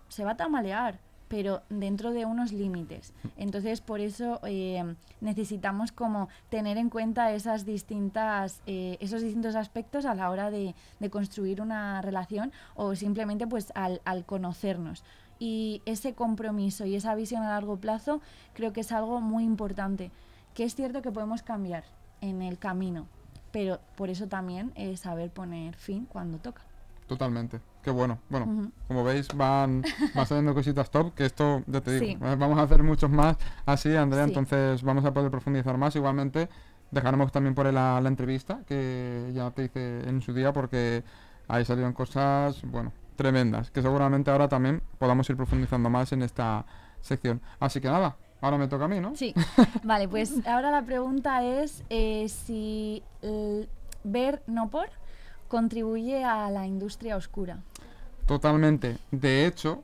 Se 0.08 0.24
va 0.24 0.32
a 0.32 0.36
tambalear, 0.36 0.98
pero 1.28 1.62
dentro 1.68 2.12
de 2.12 2.24
unos 2.24 2.52
límites. 2.52 3.12
Entonces, 3.36 3.80
por 3.80 4.00
eso 4.00 4.40
eh, 4.44 4.94
necesitamos 5.20 5.92
como 5.92 6.28
tener 6.48 6.78
en 6.78 6.90
cuenta 6.90 7.32
esas 7.32 7.64
distintas, 7.64 8.60
eh, 8.66 8.96
esos 9.00 9.22
distintos 9.22 9.54
aspectos 9.54 10.06
a 10.06 10.14
la 10.14 10.30
hora 10.30 10.50
de, 10.50 10.74
construir 11.10 11.60
una 11.60 12.02
relación 12.02 12.52
o 12.74 12.94
simplemente 12.94 13.46
pues 13.46 13.72
al, 13.74 14.00
al, 14.04 14.24
conocernos. 14.24 15.04
Y 15.38 15.82
ese 15.86 16.14
compromiso 16.14 16.84
y 16.84 16.96
esa 16.96 17.14
visión 17.14 17.42
a 17.42 17.50
largo 17.50 17.76
plazo 17.76 18.20
creo 18.54 18.72
que 18.72 18.80
es 18.80 18.90
algo 18.90 19.20
muy 19.20 19.44
importante, 19.44 20.10
que 20.54 20.64
es 20.64 20.74
cierto 20.74 21.02
que 21.02 21.12
podemos 21.12 21.42
cambiar 21.42 21.84
en 22.20 22.42
el 22.42 22.58
camino, 22.58 23.06
pero 23.52 23.80
por 23.96 24.10
eso 24.10 24.26
también 24.26 24.72
es 24.74 25.00
saber 25.00 25.30
poner 25.30 25.76
fin 25.76 26.06
cuando 26.06 26.38
toca. 26.38 26.62
Totalmente. 27.06 27.60
Qué 27.82 27.90
bueno. 27.90 28.18
Bueno, 28.28 28.70
como 28.86 29.04
veis, 29.04 29.28
van, 29.34 29.82
van 30.14 30.26
saliendo 30.26 30.54
cositas 30.54 30.90
top, 30.90 31.14
que 31.14 31.24
esto, 31.24 31.62
ya 31.66 31.80
te 31.80 31.98
digo, 31.98 32.26
eh, 32.26 32.36
vamos 32.36 32.58
a 32.58 32.62
hacer 32.62 32.82
muchos 32.82 33.10
más 33.10 33.36
así, 33.66 33.94
Andrea, 33.94 34.24
entonces 34.24 34.82
vamos 34.82 35.04
a 35.04 35.12
poder 35.12 35.30
profundizar 35.30 35.78
más. 35.78 35.94
Igualmente, 35.96 36.48
dejaremos 36.90 37.30
también 37.32 37.54
por 37.54 37.66
ahí 37.66 37.72
la, 37.72 38.02
entrevista, 38.04 38.60
que 38.66 39.30
ya 39.34 39.50
te 39.52 39.64
hice 39.64 40.08
en 40.08 40.20
su 40.22 40.32
día, 40.32 40.52
porque 40.52 41.04
ahí 41.46 41.64
salieron 41.64 41.92
cosas, 41.92 42.62
bueno, 42.64 42.92
tremendas, 43.16 43.70
que 43.70 43.80
seguramente 43.80 44.30
ahora 44.30 44.48
también 44.48 44.82
podamos 44.98 45.28
ir 45.30 45.36
profundizando 45.36 45.88
más 45.88 46.12
en 46.12 46.22
esta 46.22 46.66
sección. 47.00 47.40
Así 47.60 47.80
que 47.80 47.88
nada, 47.88 48.16
ahora 48.40 48.58
me 48.58 48.66
toca 48.66 48.86
a 48.86 48.88
mí, 48.88 49.00
¿no? 49.00 49.14
Sí. 49.14 49.32
vale, 49.84 50.08
pues 50.08 50.46
ahora 50.46 50.70
la 50.70 50.82
pregunta 50.82 51.44
es 51.44 51.84
eh, 51.90 52.28
si 52.28 53.02
ver, 54.04 54.42
no 54.46 54.68
por 54.68 54.90
contribuye 55.48 56.24
a 56.24 56.50
la 56.50 56.66
industria 56.66 57.16
oscura. 57.16 57.58
Totalmente. 58.26 58.98
De 59.10 59.46
hecho, 59.46 59.82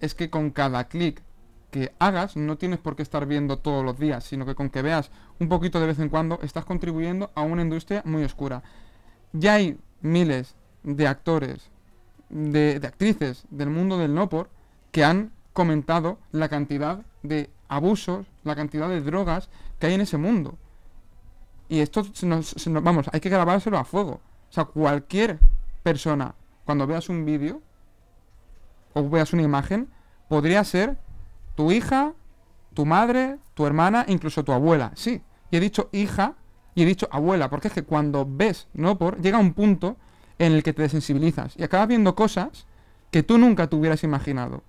es 0.00 0.14
que 0.14 0.28
con 0.28 0.50
cada 0.50 0.84
clic 0.84 1.22
que 1.70 1.92
hagas 1.98 2.36
no 2.36 2.56
tienes 2.56 2.78
por 2.78 2.94
qué 2.94 3.02
estar 3.02 3.26
viendo 3.26 3.58
todos 3.58 3.84
los 3.84 3.98
días, 3.98 4.24
sino 4.24 4.46
que 4.46 4.54
con 4.54 4.70
que 4.70 4.82
veas 4.82 5.10
un 5.40 5.48
poquito 5.48 5.80
de 5.80 5.86
vez 5.86 5.98
en 5.98 6.08
cuando 6.08 6.38
estás 6.42 6.64
contribuyendo 6.64 7.30
a 7.34 7.42
una 7.42 7.62
industria 7.62 8.02
muy 8.04 8.22
oscura. 8.22 8.62
Ya 9.32 9.54
hay 9.54 9.78
miles 10.00 10.54
de 10.84 11.08
actores, 11.08 11.70
de, 12.28 12.80
actrices 12.84 13.44
del 13.50 13.70
mundo 13.70 13.98
del 13.98 14.14
no 14.14 14.28
por 14.28 14.50
que 14.92 15.04
han 15.04 15.32
comentado 15.52 16.18
la 16.30 16.48
cantidad 16.48 17.00
de 17.22 17.50
abusos 17.68 18.26
la 18.44 18.54
cantidad 18.54 18.88
de 18.88 19.00
drogas 19.00 19.48
que 19.78 19.86
hay 19.86 19.94
en 19.94 20.02
ese 20.02 20.18
mundo. 20.18 20.56
Y 21.68 21.80
esto, 21.80 22.04
vamos, 22.82 23.06
hay 23.12 23.20
que 23.20 23.30
grabárselo 23.30 23.78
a 23.78 23.84
fuego. 23.84 24.20
O 24.54 24.60
sea, 24.62 24.66
cualquier 24.66 25.40
persona, 25.82 26.36
cuando 26.64 26.86
veas 26.86 27.08
un 27.08 27.24
vídeo 27.24 27.60
o 28.92 29.08
veas 29.08 29.32
una 29.32 29.42
imagen, 29.42 29.88
podría 30.28 30.62
ser 30.62 30.96
tu 31.56 31.72
hija, 31.72 32.12
tu 32.72 32.86
madre, 32.86 33.38
tu 33.54 33.66
hermana, 33.66 34.04
incluso 34.06 34.44
tu 34.44 34.52
abuela. 34.52 34.92
Sí, 34.94 35.20
y 35.50 35.56
he 35.56 35.60
dicho 35.60 35.88
hija 35.90 36.36
y 36.76 36.84
he 36.84 36.86
dicho 36.86 37.08
abuela, 37.10 37.50
porque 37.50 37.66
es 37.66 37.74
que 37.74 37.82
cuando 37.82 38.28
ves, 38.30 38.68
¿no? 38.74 38.96
Por, 38.96 39.20
llega 39.20 39.38
un 39.38 39.54
punto 39.54 39.96
en 40.38 40.52
el 40.52 40.62
que 40.62 40.72
te 40.72 40.82
desensibilizas 40.82 41.54
y 41.56 41.64
acabas 41.64 41.88
viendo 41.88 42.14
cosas 42.14 42.68
que 43.10 43.24
tú 43.24 43.38
nunca 43.38 43.66
te 43.66 43.74
hubieras 43.74 44.04
imaginado. 44.04 44.62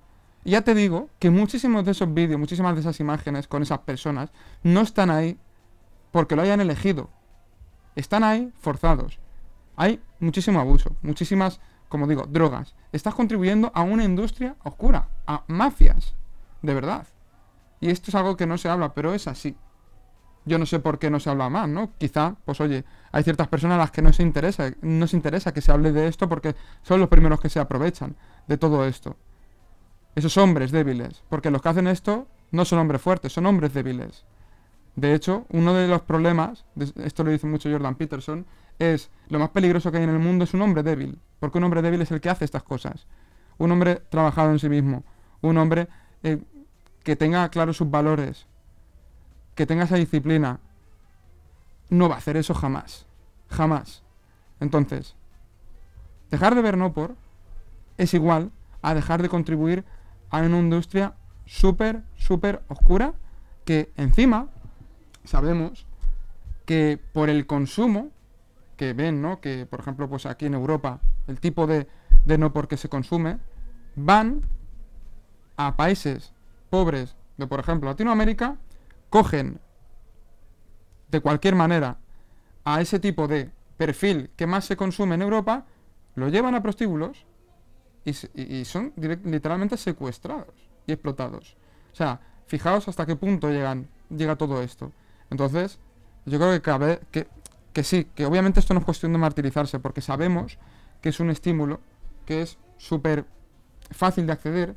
Y 0.43 0.49
ya 0.53 0.63
te 0.63 0.73
digo 0.73 1.09
que 1.19 1.29
muchísimos 1.29 1.85
de 1.85 1.91
esos 1.91 2.11
vídeos, 2.11 2.39
muchísimas 2.39 2.73
de 2.73 2.81
esas 2.81 2.99
imágenes 2.99 3.47
con 3.47 3.61
esas 3.61 3.81
personas 3.81 4.31
no 4.63 4.81
están 4.81 5.11
ahí 5.11 5.37
porque 6.11 6.35
lo 6.35 6.41
hayan 6.41 6.59
elegido. 6.59 7.11
Están 7.95 8.23
ahí 8.23 8.51
forzados. 8.59 9.19
Hay 9.75 10.01
muchísimo 10.19 10.59
abuso, 10.59 10.95
muchísimas, 11.01 11.59
como 11.89 12.07
digo, 12.07 12.25
drogas. 12.27 12.75
Estás 12.91 13.15
contribuyendo 13.15 13.71
a 13.73 13.81
una 13.81 14.03
industria 14.03 14.55
oscura, 14.63 15.09
a 15.27 15.43
mafias, 15.47 16.15
de 16.61 16.73
verdad. 16.73 17.07
Y 17.79 17.89
esto 17.89 18.09
es 18.09 18.15
algo 18.15 18.37
que 18.37 18.47
no 18.47 18.57
se 18.57 18.69
habla, 18.69 18.93
pero 18.93 19.13
es 19.13 19.27
así. 19.27 19.55
Yo 20.45 20.59
no 20.59 20.65
sé 20.65 20.79
por 20.79 20.99
qué 20.99 21.09
no 21.09 21.19
se 21.19 21.29
habla 21.29 21.49
más, 21.49 21.67
¿no? 21.67 21.91
Quizá, 21.97 22.35
pues 22.45 22.61
oye, 22.61 22.85
hay 23.11 23.23
ciertas 23.23 23.47
personas 23.47 23.75
a 23.75 23.79
las 23.79 23.91
que 23.91 24.01
no 24.01 24.13
se 24.13 24.21
interesa, 24.21 24.71
no 24.81 25.07
se 25.07 25.17
interesa 25.17 25.53
que 25.53 25.61
se 25.61 25.71
hable 25.71 25.91
de 25.91 26.07
esto 26.07 26.29
porque 26.29 26.55
son 26.83 26.99
los 26.99 27.09
primeros 27.09 27.41
que 27.41 27.49
se 27.49 27.59
aprovechan 27.59 28.15
de 28.47 28.57
todo 28.57 28.85
esto. 28.85 29.17
Esos 30.13 30.37
hombres 30.37 30.71
débiles, 30.71 31.23
porque 31.29 31.49
los 31.49 31.61
que 31.61 31.69
hacen 31.69 31.87
esto 31.87 32.27
no 32.51 32.63
son 32.63 32.79
hombres 32.79 33.01
fuertes, 33.01 33.33
son 33.33 33.47
hombres 33.47 33.73
débiles. 33.73 34.25
De 34.95 35.13
hecho, 35.13 35.45
uno 35.49 35.73
de 35.73 35.87
los 35.87 36.03
problemas, 36.03 36.65
esto 37.03 37.23
lo 37.23 37.31
dice 37.31 37.47
mucho 37.47 37.69
Jordan 37.69 37.95
Peterson, 37.95 38.45
es 38.79 39.09
lo 39.29 39.39
más 39.39 39.49
peligroso 39.49 39.91
que 39.91 39.97
hay 39.97 40.03
en 40.03 40.09
el 40.09 40.19
mundo 40.19 40.43
es 40.43 40.53
un 40.53 40.61
hombre 40.61 40.83
débil, 40.83 41.19
porque 41.39 41.57
un 41.57 41.63
hombre 41.63 41.81
débil 41.81 42.01
es 42.01 42.11
el 42.11 42.21
que 42.21 42.29
hace 42.29 42.45
estas 42.45 42.63
cosas. 42.63 43.07
Un 43.57 43.71
hombre 43.71 44.01
trabajado 44.09 44.51
en 44.51 44.59
sí 44.59 44.69
mismo, 44.69 45.03
un 45.41 45.57
hombre 45.57 45.87
eh, 46.23 46.41
que 47.03 47.15
tenga 47.15 47.47
claros 47.49 47.77
sus 47.77 47.89
valores, 47.89 48.45
que 49.55 49.65
tenga 49.65 49.85
esa 49.85 49.95
disciplina, 49.95 50.59
no 51.89 52.09
va 52.09 52.15
a 52.15 52.17
hacer 52.17 52.37
eso 52.37 52.53
jamás. 52.53 53.05
Jamás. 53.49 54.03
Entonces, 54.59 55.15
dejar 56.31 56.55
de 56.55 56.61
ver 56.61 56.77
no 56.77 56.93
por 56.93 57.15
es 57.97 58.13
igual 58.13 58.51
a 58.81 58.93
dejar 58.93 59.21
de 59.21 59.29
contribuir 59.29 59.85
a 60.29 60.39
una 60.39 60.59
industria 60.59 61.13
súper, 61.45 62.03
súper 62.17 62.61
oscura 62.67 63.13
que 63.63 63.91
encima 63.97 64.47
sabemos 65.23 65.85
que 66.65 66.99
por 67.13 67.29
el 67.29 67.45
consumo 67.45 68.09
que 68.75 68.93
ven, 68.93 69.21
¿no? 69.21 69.41
Que 69.41 69.65
por 69.65 69.79
ejemplo, 69.79 70.09
pues 70.09 70.25
aquí 70.25 70.45
en 70.45 70.53
Europa, 70.53 70.99
el 71.27 71.39
tipo 71.39 71.67
de, 71.67 71.87
de 72.25 72.37
no 72.37 72.53
por 72.53 72.67
que 72.67 72.77
se 72.77 72.89
consume, 72.89 73.39
van 73.95 74.41
a 75.57 75.75
países 75.75 76.33
pobres 76.69 77.15
de, 77.37 77.47
por 77.47 77.59
ejemplo, 77.59 77.89
Latinoamérica 77.89 78.57
cogen 79.09 79.59
de 81.09 81.19
cualquier 81.21 81.55
manera 81.55 81.97
a 82.63 82.81
ese 82.81 82.99
tipo 82.99 83.27
de 83.27 83.51
perfil 83.77 84.29
que 84.35 84.47
más 84.47 84.65
se 84.65 84.75
consume 84.75 85.15
en 85.15 85.21
Europa, 85.21 85.65
lo 86.15 86.29
llevan 86.29 86.55
a 86.55 86.61
prostíbulos 86.61 87.25
y, 88.03 88.65
son 88.65 88.93
literalmente 88.95 89.77
secuestrados 89.77 90.53
y 90.85 90.91
explotados. 90.91 91.57
O 91.91 91.95
sea, 91.95 92.19
fijaos 92.45 92.87
hasta 92.87 93.05
qué 93.05 93.15
punto 93.15 93.49
llegan, 93.49 93.87
llega 94.09 94.35
todo 94.35 94.61
esto. 94.61 94.91
Entonces, 95.29 95.79
yo 96.25 96.37
creo 96.37 96.51
que, 96.51 96.61
cabe, 96.61 96.99
que, 97.11 97.27
que 97.75 97.83
sí, 97.83 98.07
que 98.15 98.25
obviamente 98.25 98.61
esto 98.61 98.73
no 98.73 98.79
es 98.79 98.85
cuestión 98.85 99.11
de 99.11 99.17
martirizarse, 99.17 99.79
porque 99.79 99.99
sabemos 99.99 100.57
que 101.01 101.09
es 101.09 101.19
un 101.19 101.29
estímulo 101.29 101.81
que 102.25 102.41
es 102.41 102.57
súper 102.77 103.25
fácil 103.91 104.25
de 104.25 104.31
acceder 104.31 104.75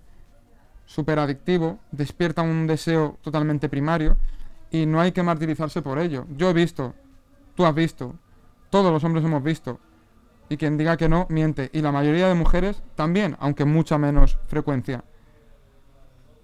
súper 0.85 1.21
adictivo, 1.21 1.79
despierta 1.93 2.43
un 2.43 2.67
deseo 2.67 3.17
totalmente 3.23 3.69
primario 3.69 4.17
y 4.73 4.85
no 4.87 5.01
hay 5.01 5.13
que 5.13 5.23
martirizarse 5.23 5.81
por 5.81 6.01
ello. 6.01 6.27
Yo 6.37 6.51
he 6.51 6.53
visto, 6.53 6.93
tú 7.55 7.65
has 7.67 7.75
visto, 7.75 8.17
todos 8.69 8.91
los 8.91 9.05
hombres 9.05 9.25
hemos 9.25 9.45
visto. 9.45 9.79
Y 10.49 10.57
quien 10.57 10.77
diga 10.77 10.97
que 10.97 11.09
no, 11.09 11.27
miente. 11.29 11.71
Y 11.73 11.83
la 11.83 11.93
mayoría 11.93 12.27
de 12.27 12.35
mujeres 12.35 12.83
también, 12.97 13.37
aunque 13.39 13.65
mucha 13.65 13.97
menos 13.97 14.39
frecuencia. 14.49 15.05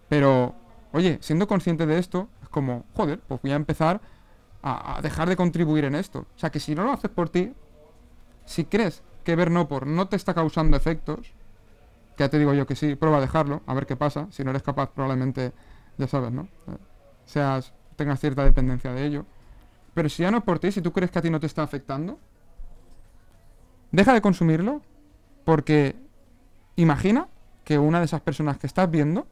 Pero, 0.09 0.55
oye, 0.93 1.19
siendo 1.21 1.49
consciente 1.49 1.85
de 1.85 1.99
esto, 1.99 2.29
es 2.43 2.49
como, 2.49 2.85
joder, 2.95 3.19
pues 3.27 3.43
voy 3.43 3.51
a 3.51 3.57
empezar 3.57 4.01
a, 4.67 5.01
dejar 5.03 5.29
de 5.29 5.37
contribuir 5.37 5.85
en 5.85 5.95
esto. 5.95 6.21
O 6.21 6.39
sea, 6.39 6.51
que 6.51 6.59
si 6.59 6.75
no 6.75 6.85
lo 6.85 6.93
haces 6.93 7.11
por 7.11 7.29
ti, 7.29 7.53
si 8.47 8.65
crees 8.65 9.03
que 9.23 9.37
ver 9.37 9.51
no 9.51 9.69
por 9.69 9.87
no 9.87 10.09
te 10.09 10.17
está 10.17 10.33
causando 10.33 10.77
efectos, 10.77 11.35
ya 12.17 12.31
te 12.31 12.39
digo 12.39 12.55
yo 12.55 12.67
que 12.67 12.75
sí, 12.75 12.95
prueba 12.95 13.19
a 13.19 13.21
dejarlo, 13.21 13.63
a 13.67 13.75
ver 13.75 13.87
qué 13.87 13.95
pasa. 13.95 14.27
Si 14.31 14.43
no 14.43 14.51
eres 14.51 14.63
capaz, 14.63 14.91
probablemente, 14.91 15.53
ya 15.99 16.09
sabes, 16.09 16.33
¿no? 16.33 16.43
Eh, 16.43 16.79
seas, 17.27 17.75
tengas 17.97 18.21
cierta 18.21 18.43
dependencia 18.43 18.93
de 18.95 19.05
ello. 19.05 19.27
Pero 19.93 20.09
si 20.09 20.23
ya 20.23 20.31
no 20.31 20.39
es 20.39 20.45
por 20.45 20.59
ti, 20.59 20.73
si 20.73 20.81
tú 20.81 20.93
crees 20.93 21.11
que 21.11 21.19
a 21.19 21.23
ti 21.23 21.29
no 21.29 21.41
te 21.41 21.47
está 21.47 21.63
afectando, 21.63 22.19
deja 23.93 24.15
de 24.15 24.23
consumirlo 24.23 24.81
porque 25.45 25.95
imagina 26.77 27.29
que 27.65 27.79
una 27.79 27.99
de 27.99 28.07
esas 28.07 28.23
personas 28.23 28.57
que 28.57 28.67
estás 28.67 28.91
viendo 28.91 29.27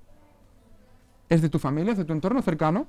es 1.31 1.41
de 1.41 1.49
tu 1.49 1.59
familia, 1.59 1.93
es 1.93 1.99
de 1.99 2.05
tu 2.05 2.13
entorno 2.13 2.43
cercano 2.43 2.87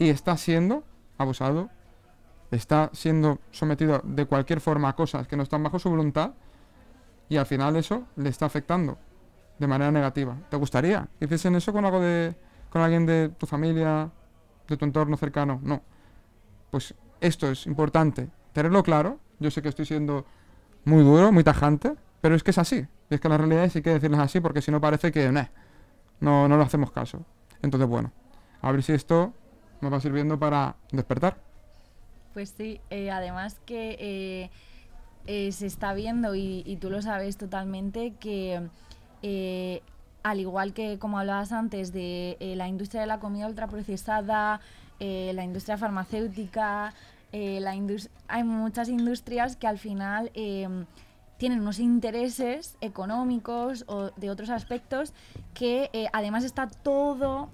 y 0.00 0.08
está 0.08 0.34
siendo 0.38 0.82
abusado, 1.18 1.68
está 2.50 2.88
siendo 2.94 3.38
sometido 3.50 4.00
de 4.02 4.24
cualquier 4.24 4.62
forma 4.62 4.88
a 4.88 4.96
cosas 4.96 5.28
que 5.28 5.36
no 5.36 5.42
están 5.42 5.62
bajo 5.62 5.78
su 5.78 5.90
voluntad 5.90 6.32
y 7.28 7.36
al 7.36 7.44
final 7.44 7.76
eso 7.76 8.06
le 8.16 8.30
está 8.30 8.46
afectando 8.46 8.98
de 9.58 9.66
manera 9.66 9.92
negativa. 9.92 10.38
¿Te 10.48 10.56
gustaría 10.56 11.06
que 11.18 11.26
hiciesen 11.26 11.54
eso 11.54 11.70
con 11.74 11.84
algo 11.84 12.00
de 12.00 12.34
con 12.70 12.80
alguien 12.80 13.04
de 13.04 13.28
tu 13.28 13.46
familia, 13.46 14.10
de 14.66 14.76
tu 14.78 14.86
entorno 14.86 15.18
cercano? 15.18 15.60
No. 15.62 15.82
Pues 16.70 16.94
esto 17.20 17.50
es 17.50 17.66
importante, 17.66 18.30
tenerlo 18.54 18.82
claro. 18.82 19.20
Yo 19.38 19.50
sé 19.50 19.60
que 19.60 19.68
estoy 19.68 19.84
siendo 19.84 20.24
muy 20.86 21.04
duro, 21.04 21.30
muy 21.30 21.44
tajante, 21.44 21.94
pero 22.22 22.34
es 22.34 22.42
que 22.42 22.52
es 22.52 22.58
así. 22.58 22.86
Y 23.10 23.14
es 23.14 23.20
que 23.20 23.28
la 23.28 23.36
realidad 23.36 23.64
es 23.64 23.72
que 23.74 23.80
hay 23.80 23.82
que 23.82 23.92
decirles 23.92 24.20
así 24.20 24.40
porque 24.40 24.62
si 24.62 24.70
no 24.70 24.80
parece 24.80 25.12
que 25.12 25.30
no, 26.20 26.48
no 26.48 26.56
lo 26.56 26.62
hacemos 26.62 26.90
caso. 26.90 27.22
Entonces, 27.60 27.86
bueno, 27.86 28.12
a 28.62 28.72
ver 28.72 28.82
si 28.82 28.92
esto 28.92 29.34
nos 29.80 29.92
va 29.92 30.00
sirviendo 30.00 30.38
para 30.38 30.76
despertar. 30.92 31.36
Pues 32.34 32.54
sí, 32.56 32.80
eh, 32.90 33.10
además 33.10 33.60
que 33.66 33.96
eh, 33.98 34.50
eh, 35.26 35.52
se 35.52 35.66
está 35.66 35.94
viendo, 35.94 36.34
y, 36.34 36.78
tú 36.80 36.90
lo 36.90 37.02
sabes 37.02 37.36
totalmente, 37.36 38.14
que 38.20 38.68
al 40.22 40.38
igual 40.38 40.72
que 40.72 40.98
como 40.98 41.18
hablabas 41.18 41.52
antes 41.52 41.92
de 41.92 42.36
la 42.56 42.68
industria 42.68 43.00
de 43.00 43.06
la 43.06 43.20
comida 43.20 43.46
ultraprocesada, 43.46 44.60
la 45.00 45.44
industria 45.44 45.76
farmacéutica, 45.78 46.94
la 47.32 47.70
hay 48.28 48.44
muchas 48.44 48.88
industrias 48.88 49.56
que 49.56 49.66
al 49.66 49.78
final 49.78 50.30
tienen 51.38 51.60
unos 51.60 51.78
intereses 51.78 52.76
económicos 52.80 53.84
o 53.88 54.10
de 54.16 54.30
otros 54.30 54.50
aspectos 54.50 55.14
que 55.54 56.08
además 56.12 56.44
está 56.44 56.68
todo 56.68 57.48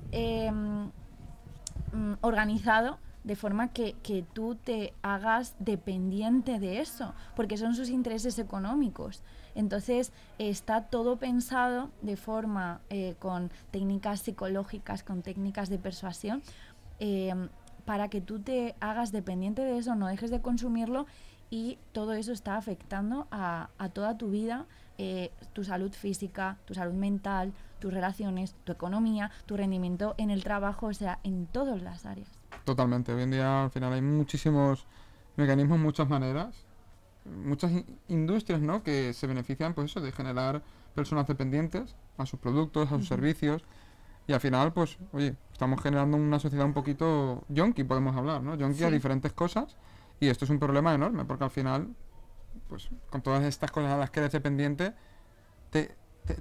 mm, 1.97 2.19
organizado 2.21 2.99
de 3.25 3.35
forma 3.35 3.73
que, 3.73 3.95
que, 4.05 4.25
tú 4.35 4.55
te 4.55 4.95
hagas 5.03 5.57
dependiente 5.59 6.61
de 6.61 6.79
eso, 6.79 7.13
porque 7.35 7.57
son 7.57 7.75
sus 7.75 7.89
intereses 7.89 8.39
económicos. 8.39 9.25
Entonces 9.57 10.13
está 10.39 10.83
todo 10.83 11.17
pensado 11.17 11.91
de 12.03 12.17
forma 12.17 12.81
eh, 12.89 13.17
con 13.19 13.51
técnicas 13.73 14.21
psicológicas, 14.21 15.03
con 15.03 15.23
técnicas 15.23 15.69
de 15.71 15.79
persuasión, 15.79 16.43
em, 17.01 17.49
para 17.85 18.09
que 18.09 18.21
tú 18.21 18.39
te 18.39 18.77
hagas 18.81 19.11
dependiente 19.11 19.63
de 19.63 19.79
eso, 19.79 19.97
no 19.97 20.07
dejes 20.07 20.31
de 20.31 20.41
consumirlo 20.41 21.07
y 21.51 21.79
todo 21.93 22.13
eso 22.13 22.33
está 22.33 22.57
afectando 22.57 23.27
a, 23.31 23.71
a 23.79 23.89
toda 23.89 24.17
tu 24.19 24.31
vida, 24.31 24.67
eh, 24.99 25.31
tu 25.53 25.65
salud 25.65 25.93
física, 25.93 26.59
tu 26.65 26.75
salud 26.75 26.95
mental, 26.95 27.53
tus 27.79 27.93
relaciones, 27.93 28.55
tu 28.65 28.73
economía, 28.73 29.31
tu 29.47 29.57
rendimiento 29.57 30.15
en 30.19 30.31
el 30.31 30.43
trabajo, 30.43 30.87
o 30.87 30.95
sea, 30.95 31.19
en 31.25 31.47
todas 31.47 31.83
las 31.83 32.07
áreas. 32.07 32.29
Totalmente. 32.65 33.13
Hoy 33.13 33.23
en 33.23 33.31
día 33.31 33.65
al 33.65 33.71
final 33.71 33.93
hay 33.93 34.03
muchísimos 34.03 34.87
mecanismos, 35.37 35.79
muchas 35.79 36.09
maneras, 36.09 36.65
muchas 37.25 37.73
industrias, 38.09 38.61
¿no? 38.61 38.83
Que 38.83 39.13
se 39.13 39.27
benefician, 39.27 39.75
pues 39.75 39.91
eso, 39.91 40.01
de 40.01 40.13
generar 40.13 40.63
personas 40.95 41.27
dependientes 41.27 41.95
a 42.17 42.27
sus 42.27 42.41
productos, 42.41 42.91
a 42.91 42.97
sus 42.97 43.09
servicios. 43.09 43.63
Y 44.27 44.33
al 44.33 44.41
final, 44.41 44.73
pues, 44.73 44.99
oye, 45.13 45.37
estamos 45.53 45.81
generando 45.81 46.17
una 46.17 46.41
sociedad 46.41 46.67
un 46.67 46.73
poquito 46.73 47.45
yonky, 47.49 47.85
podemos 47.85 48.17
hablar, 48.17 48.43
¿no? 48.43 48.57
Yonky 48.57 48.85
a 48.85 48.91
diferentes 48.91 49.33
cosas. 49.33 49.77
Y 50.19 50.29
esto 50.29 50.47
es 50.47 50.51
un 50.51 50.59
problema 50.59 50.95
enorme, 50.95 51.25
porque 51.25 51.45
al 51.45 51.51
final, 51.51 51.95
pues, 52.69 52.89
con 53.11 53.23
todas 53.23 53.45
estas 53.45 53.71
cosas 53.71 53.93
a 53.93 53.97
las 53.97 54.11
que 54.11 54.21
eres 54.21 54.33
dependiente, 54.33 54.95
te, 55.71 55.95
te, 56.25 56.37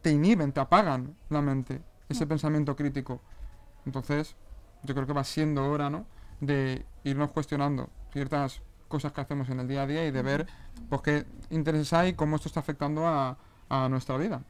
te 0.00 0.10
inhiben, 0.10 0.52
te 0.52 0.60
apagan 0.60 1.16
la 1.28 1.40
mente, 1.40 1.82
ese 2.08 2.26
pensamiento 2.26 2.76
crítico. 2.76 3.20
Entonces, 3.86 4.36
yo 4.82 4.94
creo 4.94 5.06
que 5.06 5.12
va 5.12 5.24
siendo 5.24 5.68
hora, 5.70 5.90
¿no? 5.90 6.06
De 6.40 6.84
irnos 7.04 7.30
cuestionando 7.30 7.88
ciertas 8.12 8.62
cosas 8.88 9.12
que 9.12 9.20
hacemos 9.20 9.48
en 9.48 9.60
el 9.60 9.68
día 9.68 9.82
a 9.82 9.86
día 9.86 10.06
y 10.06 10.10
de 10.10 10.22
ver 10.22 10.46
pues 10.90 11.00
qué 11.02 11.26
intereses 11.50 11.92
hay 11.94 12.10
y 12.10 12.12
cómo 12.14 12.36
esto 12.36 12.48
está 12.48 12.60
afectando 12.60 13.06
a, 13.06 13.38
a 13.70 13.88
nuestra 13.88 14.18
vida 14.18 14.42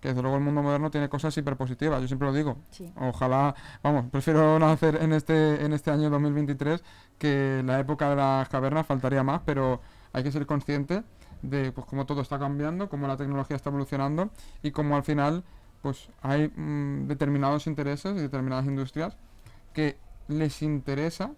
que 0.00 0.08
desde 0.08 0.22
luego 0.22 0.36
el 0.36 0.42
mundo 0.42 0.62
moderno 0.62 0.90
tiene 0.90 1.08
cosas 1.08 1.36
hiperpositivas, 1.36 2.00
yo 2.00 2.06
siempre 2.06 2.28
lo 2.28 2.34
digo. 2.34 2.56
Ojalá, 2.96 3.54
vamos, 3.82 4.06
prefiero 4.10 4.58
nacer 4.58 4.96
en 5.02 5.12
este, 5.12 5.64
en 5.64 5.72
este 5.72 5.90
año 5.90 6.08
2023 6.10 6.82
que 7.18 7.62
la 7.64 7.80
época 7.80 8.10
de 8.10 8.16
las 8.16 8.48
cavernas 8.48 8.86
faltaría 8.86 9.22
más, 9.22 9.40
pero 9.44 9.80
hay 10.12 10.22
que 10.22 10.32
ser 10.32 10.46
consciente 10.46 11.02
de 11.42 11.72
pues 11.72 11.86
cómo 11.86 12.06
todo 12.06 12.20
está 12.20 12.38
cambiando, 12.38 12.88
cómo 12.88 13.06
la 13.06 13.16
tecnología 13.16 13.56
está 13.56 13.70
evolucionando 13.70 14.30
y 14.62 14.70
cómo 14.70 14.96
al 14.96 15.04
final 15.04 15.44
pues 15.82 16.08
hay 16.22 16.48
mm, 16.48 17.06
determinados 17.06 17.66
intereses 17.66 18.16
y 18.16 18.20
determinadas 18.20 18.66
industrias 18.66 19.16
que 19.72 19.96
les 20.28 20.62
interesa 20.62 21.32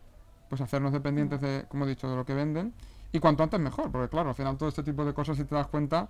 pues 0.49 0.61
hacernos 0.61 0.93
dependientes 0.93 1.41
de, 1.41 1.67
como 1.69 1.85
he 1.85 1.89
dicho, 1.89 2.09
de 2.11 2.17
lo 2.17 2.25
que 2.25 2.35
venden 2.35 2.75
y 3.13 3.19
cuanto 3.19 3.43
antes 3.43 3.61
mejor, 3.61 3.91
porque 3.91 4.09
claro, 4.09 4.31
al 4.31 4.35
final 4.35 4.57
todo 4.57 4.69
este 4.69 4.83
tipo 4.83 5.05
de 5.05 5.15
cosas 5.15 5.37
si 5.37 5.45
te 5.45 5.55
das 5.55 5.67
cuenta 5.67 6.09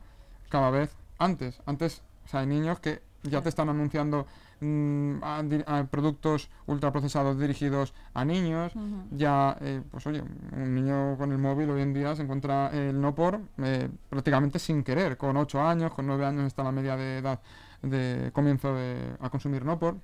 cada 0.49 0.71
vez 0.71 0.97
antes, 1.19 1.61
antes, 1.67 2.03
o 2.25 2.29
sea, 2.29 2.41
hay 2.41 2.47
niños 2.47 2.81
que 2.81 3.03
ya 3.23 3.43
te 3.43 3.49
están 3.49 3.69
anunciando 3.69 4.27
mm, 4.61 5.17
a, 5.23 5.85
productos 5.91 6.49
ultraprocesados 6.67 7.39
dirigidos 7.39 7.93
a 8.15 8.25
niños. 8.25 8.73
Ya, 9.11 9.57
eh, 9.61 9.83
pues 9.91 10.07
oye, 10.07 10.23
un 10.57 10.75
niño 10.75 11.17
con 11.19 11.33
el 11.33 11.39
móvil 11.39 11.71
hoy 11.71 11.83
en 11.83 11.93
día 11.93 12.15
se 12.17 12.23
encuentra 12.23 12.69
el 12.69 13.01
no 13.01 13.15
por 13.15 13.41
eh, 13.59 13.89
prácticamente 14.09 14.59
sin 14.59 14.83
querer. 14.83 15.17
Con 15.17 15.37
8 15.37 15.61
años, 15.61 15.93
con 15.93 16.07
9 16.07 16.25
años 16.25 16.47
está 16.47 16.63
la 16.63 16.73
media 16.73 16.97
de 16.97 17.19
edad 17.19 17.41
de 17.83 18.31
comienzo 18.33 18.75
de, 18.75 19.17
a 19.21 19.31
consumir 19.31 19.65
no 19.65 19.79
por. 19.79 19.97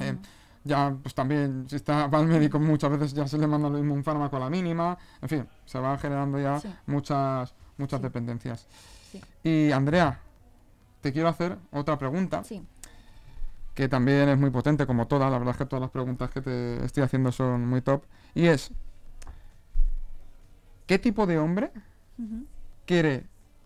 Eh, 0.00 0.16
ya, 0.62 0.94
pues 1.02 1.14
también, 1.14 1.66
si 1.68 1.76
está 1.76 2.06
va 2.06 2.18
al 2.18 2.26
médico, 2.26 2.58
muchas 2.58 2.90
veces 2.90 3.14
ya 3.14 3.26
se 3.26 3.38
le 3.38 3.46
manda 3.46 3.68
un 3.68 4.04
fármaco 4.04 4.36
a 4.36 4.40
la 4.40 4.50
mínima. 4.50 4.96
En 5.22 5.28
fin, 5.28 5.48
se 5.64 5.78
van 5.78 5.98
generando 5.98 6.38
ya 6.38 6.60
muchas, 6.86 7.54
muchas 7.78 8.02
dependencias. 8.02 8.66
Y 9.42 9.72
Andrea, 9.72 10.20
te 11.00 11.12
quiero 11.12 11.28
hacer 11.28 11.58
otra 11.72 11.98
pregunta. 11.98 12.44
Sí 12.44 12.62
que 13.80 13.88
también 13.88 14.28
es 14.28 14.38
muy 14.38 14.50
potente 14.50 14.86
como 14.86 15.06
todas, 15.06 15.30
la 15.30 15.38
verdad 15.38 15.52
es 15.52 15.58
que 15.58 15.64
todas 15.64 15.80
las 15.80 15.90
preguntas 15.90 16.30
que 16.30 16.42
te 16.42 16.84
estoy 16.84 17.02
haciendo 17.02 17.32
son 17.32 17.66
muy 17.66 17.80
top, 17.80 18.02
y 18.34 18.46
es, 18.46 18.72
¿qué 20.86 20.98
tipo 20.98 21.26
de 21.26 21.38
hombre 21.38 21.70
quiere 22.84 23.24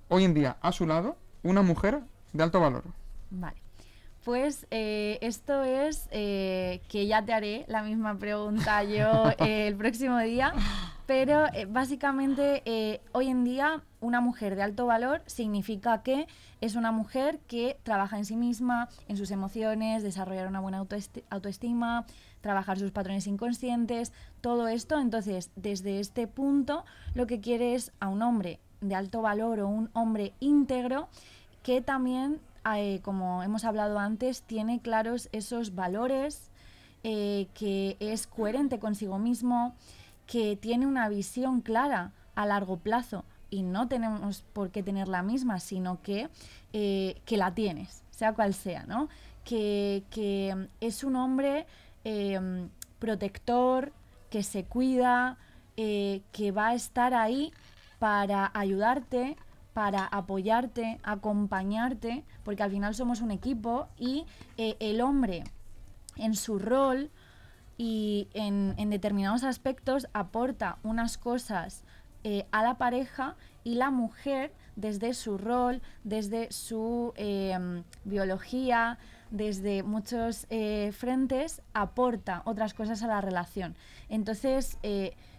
hoy 0.09 0.23
en 0.23 0.35
día 0.35 0.57
a 0.61 0.71
su 0.71 0.87
lado 0.87 1.17
una 1.43 1.63
mujer 1.63 2.01
de 2.33 2.43
alto 2.45 2.61
valor? 2.61 2.85
Vale. 3.31 3.64
Pues 4.25 4.67
eh, 4.71 5.19
esto 5.21 5.65
es 5.65 6.09
eh, 6.11 6.81
que 6.89 7.07
ya 7.07 7.23
te 7.23 7.35
haré 7.35 7.67
la 7.69 7.83
misma 7.83 8.17
pregunta 8.17 8.83
yo 8.83 9.25
el 9.39 9.77
próximo 9.77 10.19
día, 10.19 10.55
pero 11.05 11.45
eh, 11.53 11.67
básicamente 11.67 13.03
hoy 13.13 13.29
en 13.29 13.45
día 13.45 13.83
una 14.01 14.23
mujer 14.23 14.57
de 14.57 14.63
alto 14.63 14.87
valor 14.87 15.23
significa 15.27 16.03
que 16.03 16.27
es 16.63 16.75
una 16.75 16.91
mujer 16.91 17.39
que 17.47 17.79
trabaja 17.83 18.17
en 18.17 18.25
sí 18.25 18.37
misma, 18.37 18.89
en 19.09 19.19
sus 19.19 19.31
emociones, 19.31 20.03
desarrollar 20.03 20.47
una 20.47 20.61
buena 20.61 20.87
autoestima, 21.29 22.07
trabajar 22.41 22.79
sus 22.79 22.93
patrones 22.93 23.27
inconscientes, 23.27 24.15
todo 24.41 24.69
esto. 24.69 24.99
Entonces, 24.99 25.51
desde 25.55 26.01
este 26.01 26.27
punto, 26.27 26.87
lo 27.15 27.27
que 27.27 27.41
quiere 27.41 27.75
es 27.75 27.93
a 28.01 28.09
un 28.09 28.23
hombre 28.23 28.59
de 28.81 28.95
alto 28.95 29.21
valor 29.21 29.61
o 29.61 29.69
un 29.69 29.91
hombre 29.93 30.33
íntegro 30.41 31.09
que 31.63 31.81
también, 31.81 32.41
eh, 32.77 33.01
como 33.03 33.43
hemos 33.43 33.65
hablado 33.65 33.99
antes, 33.99 34.43
tiene 34.43 34.81
claros 34.81 35.29
esos 35.33 35.75
valores, 35.75 36.51
eh, 37.03 37.49
que 37.55 37.97
es 38.01 38.27
coherente 38.27 38.79
consigo 38.79 39.19
mismo, 39.19 39.75
que 40.27 40.57
tiene 40.57 40.87
una 40.87 41.09
visión 41.09 41.61
clara 41.61 42.13
a 42.35 42.47
largo 42.47 42.79
plazo 42.79 43.25
y 43.51 43.63
no 43.63 43.89
tenemos 43.89 44.43
por 44.53 44.71
qué 44.71 44.83
tener 44.83 45.09
la 45.09 45.23
misma, 45.23 45.61
sino 45.61 46.01
que, 46.01 46.31
eh, 46.73 47.21
que 47.27 47.37
la 47.37 47.55
tienes, 47.55 48.03
sea 48.11 48.33
cual 48.33 48.55
sea, 48.55 48.85
¿no? 48.87 49.09
Que, 49.45 50.03
es 50.81 51.05
un 51.05 51.17
hombre 51.17 51.67
protector, 52.99 53.93
que 54.31 54.43
se 54.43 54.65
cuida, 54.65 55.37
que 55.77 56.53
va 56.57 56.69
a 56.69 56.75
estar 56.75 57.13
ahí 57.13 57.53
para 57.99 58.51
ayudarte, 58.55 59.37
para 59.75 60.07
apoyarte, 60.07 61.01
acompañarte, 61.03 62.25
porque 62.45 62.63
al 62.63 62.71
final 62.71 62.95
somos 62.95 63.21
un 63.21 63.33
equipo 63.33 63.89
y 63.99 64.25
eh, 64.57 64.77
el 64.79 65.01
hombre 65.01 65.43
en 66.17 66.37
su 66.37 66.61
rol 66.61 67.11
y 67.77 68.29
en, 68.35 68.77
determinados 68.89 69.43
aspectos 69.43 70.07
aporta 70.13 70.79
unas 70.85 71.19
cosas 71.19 71.83
eh, 72.23 72.47
a 72.53 72.63
la 72.63 72.79
pareja 72.79 73.35
y 73.65 73.75
la 73.75 73.91
mujer 73.91 74.53
desde 74.77 75.13
su 75.13 75.39
rol, 75.39 75.83
desde 76.05 76.53
su 76.53 77.13
em, 77.17 77.83
biología, 78.05 78.99
desde 79.33 79.83
muchos 79.83 80.47
eh, 80.51 80.93
frentes, 80.97 81.63
aporta 81.73 82.43
otras 82.45 82.75
cosas 82.75 83.03
a 83.03 83.09
la 83.09 83.21
relación. 83.21 83.75
Entonces, 84.09 84.79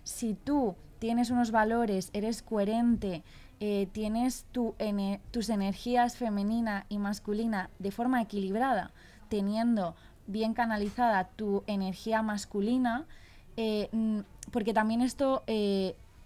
si 0.03 0.33
tú 0.33 0.75
tienes 0.99 1.29
unos 1.29 1.51
valores, 1.51 2.09
eres 2.13 2.41
coherente, 2.41 3.23
tienes 3.59 4.45
tu, 4.51 4.75
tus 5.31 5.49
energías 5.49 6.17
femenina 6.17 6.85
y 6.89 6.97
masculina 6.97 7.69
de 7.79 7.91
forma 7.91 8.21
equilibrada, 8.21 8.91
teniendo 9.29 9.95
bien 10.27 10.53
canalizada 10.53 11.29
tu 11.35 11.63
energía 11.67 12.21
masculina, 12.21 13.05
mm, 13.57 14.19
porque 14.51 14.73
también 14.73 15.01
esto 15.01 15.43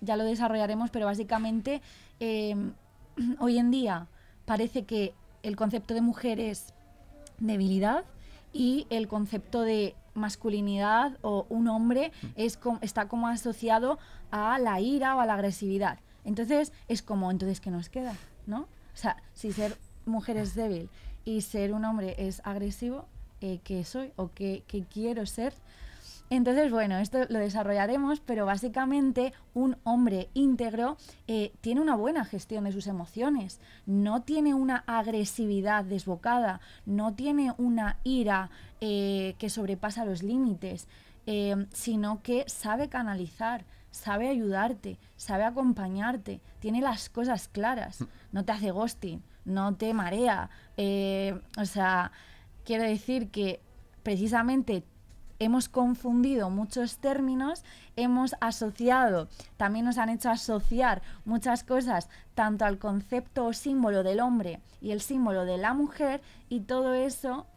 ya 0.02 0.18
lo 0.18 0.24
desarrollaremos, 0.24 0.90
pero 0.90 1.06
básicamente 1.06 1.82
hoy 3.40 3.58
en 3.58 3.72
día 3.72 4.08
parece 4.46 4.84
que 4.84 5.14
el 5.44 5.56
concepto 5.56 5.94
de 5.94 6.02
mujer 6.02 6.40
es 6.40 6.74
debilidad 7.40 8.04
y 8.54 8.88
el 8.90 9.08
concepto 9.08 9.62
de 9.62 9.96
masculinidad 10.14 11.18
o 11.22 11.46
un 11.50 11.68
hombre 11.68 12.12
es 12.36 12.60
está 12.82 13.08
como 13.08 13.28
asociado 13.28 14.00
a 14.32 14.60
la 14.60 14.80
ira 14.80 15.16
o 15.16 15.20
a 15.20 15.26
la 15.26 15.36
agresividad. 15.36 16.00
Entonces 16.26 16.74
es 16.88 17.02
como, 17.02 17.32
entonces, 17.32 17.60
¿qué 17.60 17.72
nos 17.72 17.90
queda? 17.90 18.16
¿No? 18.46 18.62
O 18.62 19.02
sea, 19.02 19.18
si 19.34 19.52
ser 19.52 19.78
mujer 20.06 20.38
es 20.38 20.56
débil 20.56 20.90
y 21.26 21.42
ser 21.42 21.74
un 21.74 21.86
hombre 21.86 22.16
es 22.18 22.42
agresivo, 22.44 23.06
eh, 23.42 23.60
¿qué 23.64 23.86
soy 23.86 24.12
o 24.18 24.32
qué, 24.34 24.64
quiero 24.92 25.26
ser? 25.26 25.54
Entonces, 26.30 26.72
bueno, 26.72 26.98
esto 26.98 27.20
lo 27.30 27.40
desarrollaremos, 27.40 28.20
pero 28.20 28.46
básicamente 28.46 29.34
un 29.54 29.78
hombre 29.84 30.30
íntegro 30.34 30.98
eh, 31.28 31.54
tiene 31.62 31.82
una 31.82 31.96
buena 31.96 32.24
gestión 32.24 32.66
de 32.66 32.72
sus 32.72 32.86
emociones, 32.86 33.60
no 33.88 34.22
tiene 34.22 34.54
una 34.54 34.84
agresividad 34.86 35.86
desbocada, 35.86 36.62
no 36.86 37.14
tiene 37.14 37.54
una 37.58 37.98
ira 38.04 38.52
eh, 38.80 39.36
que 39.40 39.50
sobrepasa 39.50 40.06
los 40.06 40.22
límites, 40.22 40.88
sino 41.74 42.24
que 42.24 42.44
sabe 42.48 42.90
canalizar, 42.90 43.64
sabe 43.92 44.30
ayudarte, 44.30 45.00
sabe 45.16 45.44
acompañarte, 45.44 46.42
tiene 46.60 46.82
las 46.82 47.10
cosas 47.10 47.48
claras, 47.48 48.02
mm. 48.02 48.06
no 48.32 48.46
te 48.46 48.52
hace 48.52 48.72
ghosting, 48.72 49.24
no 49.46 49.76
te 49.76 49.94
marea. 49.94 50.50
o 51.58 51.66
sea, 51.66 52.12
quiero 52.66 52.84
decir 52.84 53.30
que 53.32 53.62
precisamente 54.04 54.84
hemos 55.40 55.70
confundido 55.70 56.50
muchos 56.50 56.98
términos, 56.98 57.64
hemos 57.96 58.36
asociado, 58.42 59.30
también 59.58 59.86
nos 59.86 59.98
han 59.98 60.10
hecho 60.10 60.30
asociar 60.30 61.02
muchas 61.26 61.64
cosas 61.64 62.10
tanto 62.36 62.66
al 62.66 62.78
concepto 62.78 63.46
o 63.46 63.54
símbolo 63.54 64.04
del 64.04 64.20
hombre 64.20 64.60
y 64.82 64.92
el 64.92 65.02
símbolo 65.02 65.46
de 65.46 65.58
la 65.58 65.74
mujer 65.74 66.22
y 66.50 66.62
todo 66.62 66.94
eso 66.94 67.48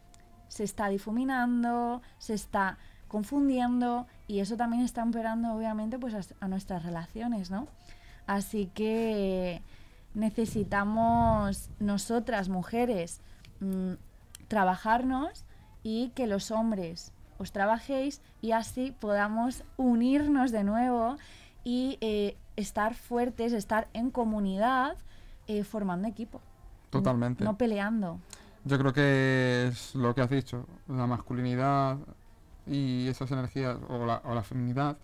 se 0.48 0.64
está 0.64 0.88
difuminando, 0.88 2.02
se 2.18 2.34
está 2.34 2.78
confundiendo 3.08 4.06
y 4.32 4.40
eso 4.40 4.56
también 4.56 4.82
está 4.82 5.02
empeorando 5.02 5.52
obviamente 5.52 5.98
pues 5.98 6.14
a, 6.40 6.48
nuestras 6.48 6.82
relaciones, 6.82 7.50
¿no? 7.50 7.68
Así 8.26 8.70
que 8.74 9.60
necesitamos 10.14 11.68
nosotras 11.80 12.48
mujeres 12.48 13.20
mm, 13.60 13.92
trabajarnos 14.48 15.44
y 15.82 16.12
que 16.14 16.26
los 16.26 16.50
hombres 16.50 17.12
os 17.36 17.52
trabajéis 17.52 18.22
y 18.40 18.52
así 18.52 18.96
podamos 18.98 19.64
unirnos 19.76 20.50
de 20.50 20.64
nuevo 20.64 21.18
y 21.62 21.98
eh, 22.00 22.34
estar 22.56 22.94
fuertes, 22.94 23.52
estar 23.52 23.88
en 23.92 24.10
comunidad, 24.10 24.96
eh, 25.46 25.62
formando 25.62 26.08
equipo. 26.08 26.40
Totalmente. 26.88 27.44
No, 27.44 27.58
peleando. 27.58 28.18
Yo 28.64 28.78
creo 28.78 28.94
que 28.94 29.66
es 29.66 29.94
lo 29.94 30.14
que 30.14 30.22
has 30.22 30.30
dicho, 30.30 30.66
la 30.88 31.06
masculinidad 31.06 31.98
y 32.66 33.08
esas 33.08 33.30
energías, 33.30 33.76
o 33.88 34.06
la, 34.06 34.22
o 34.24 34.34
la 34.34 34.42
feminidad, 34.42 34.96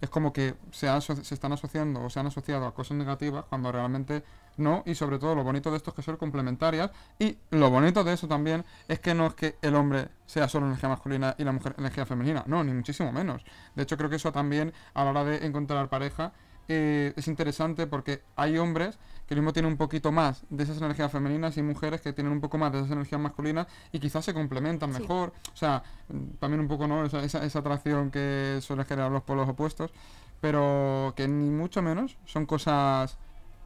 es 0.00 0.10
como 0.10 0.32
que 0.32 0.54
se, 0.72 0.88
se 1.00 1.34
están 1.34 1.52
asociando 1.52 2.02
o 2.02 2.10
se 2.10 2.20
han 2.20 2.26
asociado 2.26 2.66
a 2.66 2.74
cosas 2.74 2.96
negativas 2.96 3.44
cuando 3.48 3.70
realmente 3.70 4.24
¿no? 4.56 4.82
Y 4.86 4.94
sobre 4.94 5.18
todo 5.18 5.34
lo 5.34 5.44
bonito 5.44 5.70
de 5.70 5.76
esto 5.76 5.90
es 5.90 5.96
que 5.96 6.02
son 6.02 6.16
complementarias 6.16 6.90
y 7.18 7.38
lo 7.50 7.70
bonito 7.70 8.04
de 8.04 8.12
eso 8.12 8.28
también 8.28 8.64
es 8.88 9.00
que 9.00 9.14
no 9.14 9.26
es 9.26 9.34
que 9.34 9.56
el 9.62 9.74
hombre 9.74 10.08
sea 10.26 10.48
solo 10.48 10.66
energía 10.66 10.88
masculina 10.88 11.34
y 11.38 11.44
la 11.44 11.52
mujer 11.52 11.74
energía 11.78 12.06
femenina, 12.06 12.44
no, 12.46 12.62
ni 12.64 12.72
muchísimo 12.72 13.12
menos. 13.12 13.42
De 13.74 13.82
hecho 13.82 13.96
creo 13.96 14.10
que 14.10 14.16
eso 14.16 14.32
también 14.32 14.72
a 14.94 15.04
la 15.04 15.10
hora 15.10 15.24
de 15.24 15.46
encontrar 15.46 15.88
pareja 15.88 16.32
eh, 16.74 17.12
es 17.16 17.28
interesante 17.28 17.86
porque 17.86 18.22
hay 18.36 18.58
hombres 18.58 18.98
que 19.26 19.34
mismo 19.34 19.52
tienen 19.52 19.72
un 19.72 19.78
poquito 19.78 20.12
más 20.12 20.44
de 20.50 20.64
esas 20.64 20.78
energías 20.78 21.10
femeninas 21.10 21.56
y 21.56 21.62
mujeres 21.62 22.00
que 22.00 22.12
tienen 22.12 22.32
un 22.32 22.40
poco 22.40 22.58
más 22.58 22.72
de 22.72 22.78
esas 22.78 22.90
energías 22.90 23.20
masculinas 23.20 23.66
y 23.92 23.98
quizás 23.98 24.24
se 24.24 24.34
complementan 24.34 24.90
mejor. 24.90 25.32
O 25.52 25.56
sea, 25.56 25.82
también 26.38 26.60
un 26.60 26.68
poco, 26.68 26.86
¿no? 26.86 27.04
Esa, 27.04 27.22
esa, 27.22 27.44
esa 27.44 27.58
atracción 27.58 28.10
que 28.10 28.58
suele 28.60 28.84
generar 28.84 29.10
los 29.10 29.22
polos 29.22 29.48
opuestos, 29.48 29.92
pero 30.40 31.12
que 31.16 31.28
ni 31.28 31.50
mucho 31.50 31.82
menos 31.82 32.16
son 32.24 32.46
cosas 32.46 33.18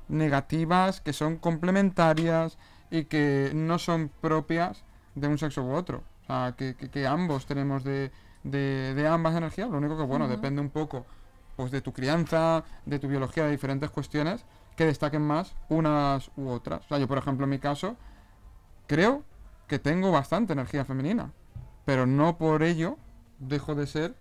negativas, 0.08 1.00
que 1.00 1.12
son 1.12 1.36
complementarias 1.36 2.58
y 2.90 3.04
que 3.04 3.50
no 3.54 3.78
son 3.78 4.10
propias 4.20 4.84
de 5.14 5.28
un 5.28 5.38
sexo 5.38 5.62
u 5.62 5.72
otro. 5.72 6.02
O 6.22 6.26
sea, 6.26 6.54
que, 6.56 6.74
que, 6.74 7.06
ambos 7.06 7.46
tenemos 7.46 7.84
de, 7.84 8.10
de, 8.44 8.94
de, 8.94 9.06
ambas 9.06 9.34
energías. 9.36 9.70
Lo 9.70 9.78
único 9.78 9.96
que, 9.96 10.04
bueno, 10.04 10.28
depende 10.28 10.60
un 10.60 10.70
poco 10.70 11.06
pues 11.56 11.70
de 11.70 11.80
tu 11.80 11.92
crianza, 11.92 12.64
de 12.84 12.98
tu 12.98 13.08
biología, 13.08 13.44
de 13.44 13.50
diferentes 13.50 13.90
cuestiones 13.90 14.44
que 14.76 14.84
destaquen 14.84 15.22
más 15.22 15.54
unas 15.68 16.30
u 16.36 16.48
otras. 16.48 16.84
O 16.84 16.88
sea, 16.88 16.98
yo, 16.98 17.08
por 17.08 17.18
ejemplo, 17.18 17.44
en 17.44 17.50
mi 17.50 17.58
caso, 17.58 17.96
creo 18.86 19.24
que 19.66 19.78
tengo 19.78 20.12
bastante 20.12 20.52
energía 20.52 20.84
femenina, 20.84 21.32
pero 21.84 22.06
no 22.06 22.36
por 22.38 22.62
ello 22.62 22.98
dejo 23.38 23.74
de 23.74 23.86
ser 23.86 24.14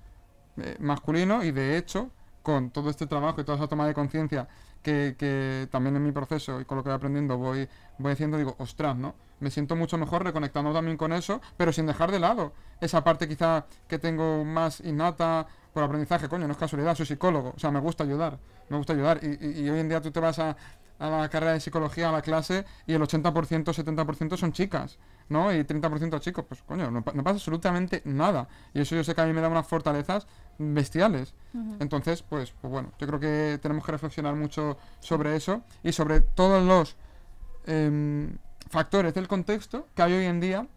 eh, 0.58 0.78
masculino 0.80 1.44
y 1.44 1.52
de 1.52 1.78
hecho, 1.78 2.10
con 2.42 2.72
todo 2.72 2.90
este 2.90 3.08
trabajo 3.08 3.42
y 3.42 3.44
toda 3.44 3.58
esa 3.58 3.68
toma 3.68 3.86
de 3.86 3.94
conciencia 3.94 4.48
que, 4.86 5.68
también 5.72 5.96
en 5.96 6.04
mi 6.04 6.12
proceso 6.12 6.62
y 6.62 6.66
con 6.66 6.78
lo 6.78 6.84
que 6.84 6.90
voy 6.90 6.96
aprendiendo 6.96 7.38
voy, 7.38 7.68
voy 7.98 8.12
haciendo, 8.12 8.38
digo, 8.38 8.56
ostras, 8.60 8.96
¿no? 8.96 9.16
Me 9.40 9.50
siento 9.50 9.76
mucho 9.76 9.98
mejor 9.98 10.24
reconectando 10.24 10.72
también 10.74 10.96
con 10.96 11.12
eso, 11.12 11.42
pero 11.58 11.74
sin 11.74 11.88
dejar 11.88 12.12
de 12.12 12.20
lado 12.20 12.54
esa 12.80 13.04
parte 13.04 13.28
quizá 13.28 13.66
que 13.88 13.98
tengo 13.98 14.46
más 14.46 14.80
innata 14.82 15.48
por 15.76 15.84
aprendizaje, 15.84 16.30
coño, 16.30 16.48
no 16.48 16.54
es 16.54 16.58
casualidad, 16.58 16.96
soy 16.96 17.06
psicólogo, 17.06 17.52
o 17.54 17.60
sea, 17.60 17.70
me 17.70 17.82
gusta 17.82 18.06
ayudar, 18.06 18.40
me 18.70 18.78
gusta 18.78 18.94
ayudar. 18.94 19.20
Y, 19.22 19.68
hoy 19.68 19.78
en 19.78 19.90
día 19.90 20.02
tú 20.02 20.10
te 20.10 20.22
vas 20.22 20.40
a, 20.40 20.56
a, 21.00 21.10
la 21.10 21.28
carrera 21.28 21.52
de 21.52 21.60
psicología, 21.60 22.08
a 22.08 22.14
la 22.14 22.22
clase, 22.22 22.64
y 22.88 22.94
el 22.94 23.02
80%, 23.02 23.66
70% 23.66 24.38
son 24.38 24.54
chicas, 24.54 24.98
¿no? 25.28 25.54
Y 25.54 25.66
30% 25.66 26.22
chicos, 26.22 26.46
pues 26.48 26.62
coño, 26.62 26.90
no, 26.90 27.04
pasa 27.04 27.32
absolutamente 27.32 28.02
nada. 28.06 28.48
Y 28.74 28.80
eso 28.80 28.96
yo 28.96 29.04
sé 29.04 29.14
que 29.14 29.20
a 29.20 29.26
mí 29.26 29.34
me 29.34 29.42
da 29.42 29.50
unas 29.50 29.68
fortalezas 29.68 30.28
bestiales. 30.58 31.34
Entonces, 31.82 32.24
pues, 32.24 32.54
pues 32.62 32.72
bueno, 32.72 32.94
yo 32.98 33.06
creo 33.06 33.20
que 33.20 33.60
tenemos 33.62 33.86
que 33.86 33.92
reflexionar 33.92 34.34
mucho 34.34 34.78
sobre 35.02 35.36
eso 35.36 35.62
y 35.84 35.92
sobre 35.92 36.22
todos 36.22 36.64
los 36.64 36.96
em, 37.66 38.38
factores 38.70 39.14
del 39.14 39.28
contexto 39.28 39.88
que 39.94 40.04
hay 40.04 40.14
hoy 40.14 40.26
en 40.26 40.40
día 40.40 40.68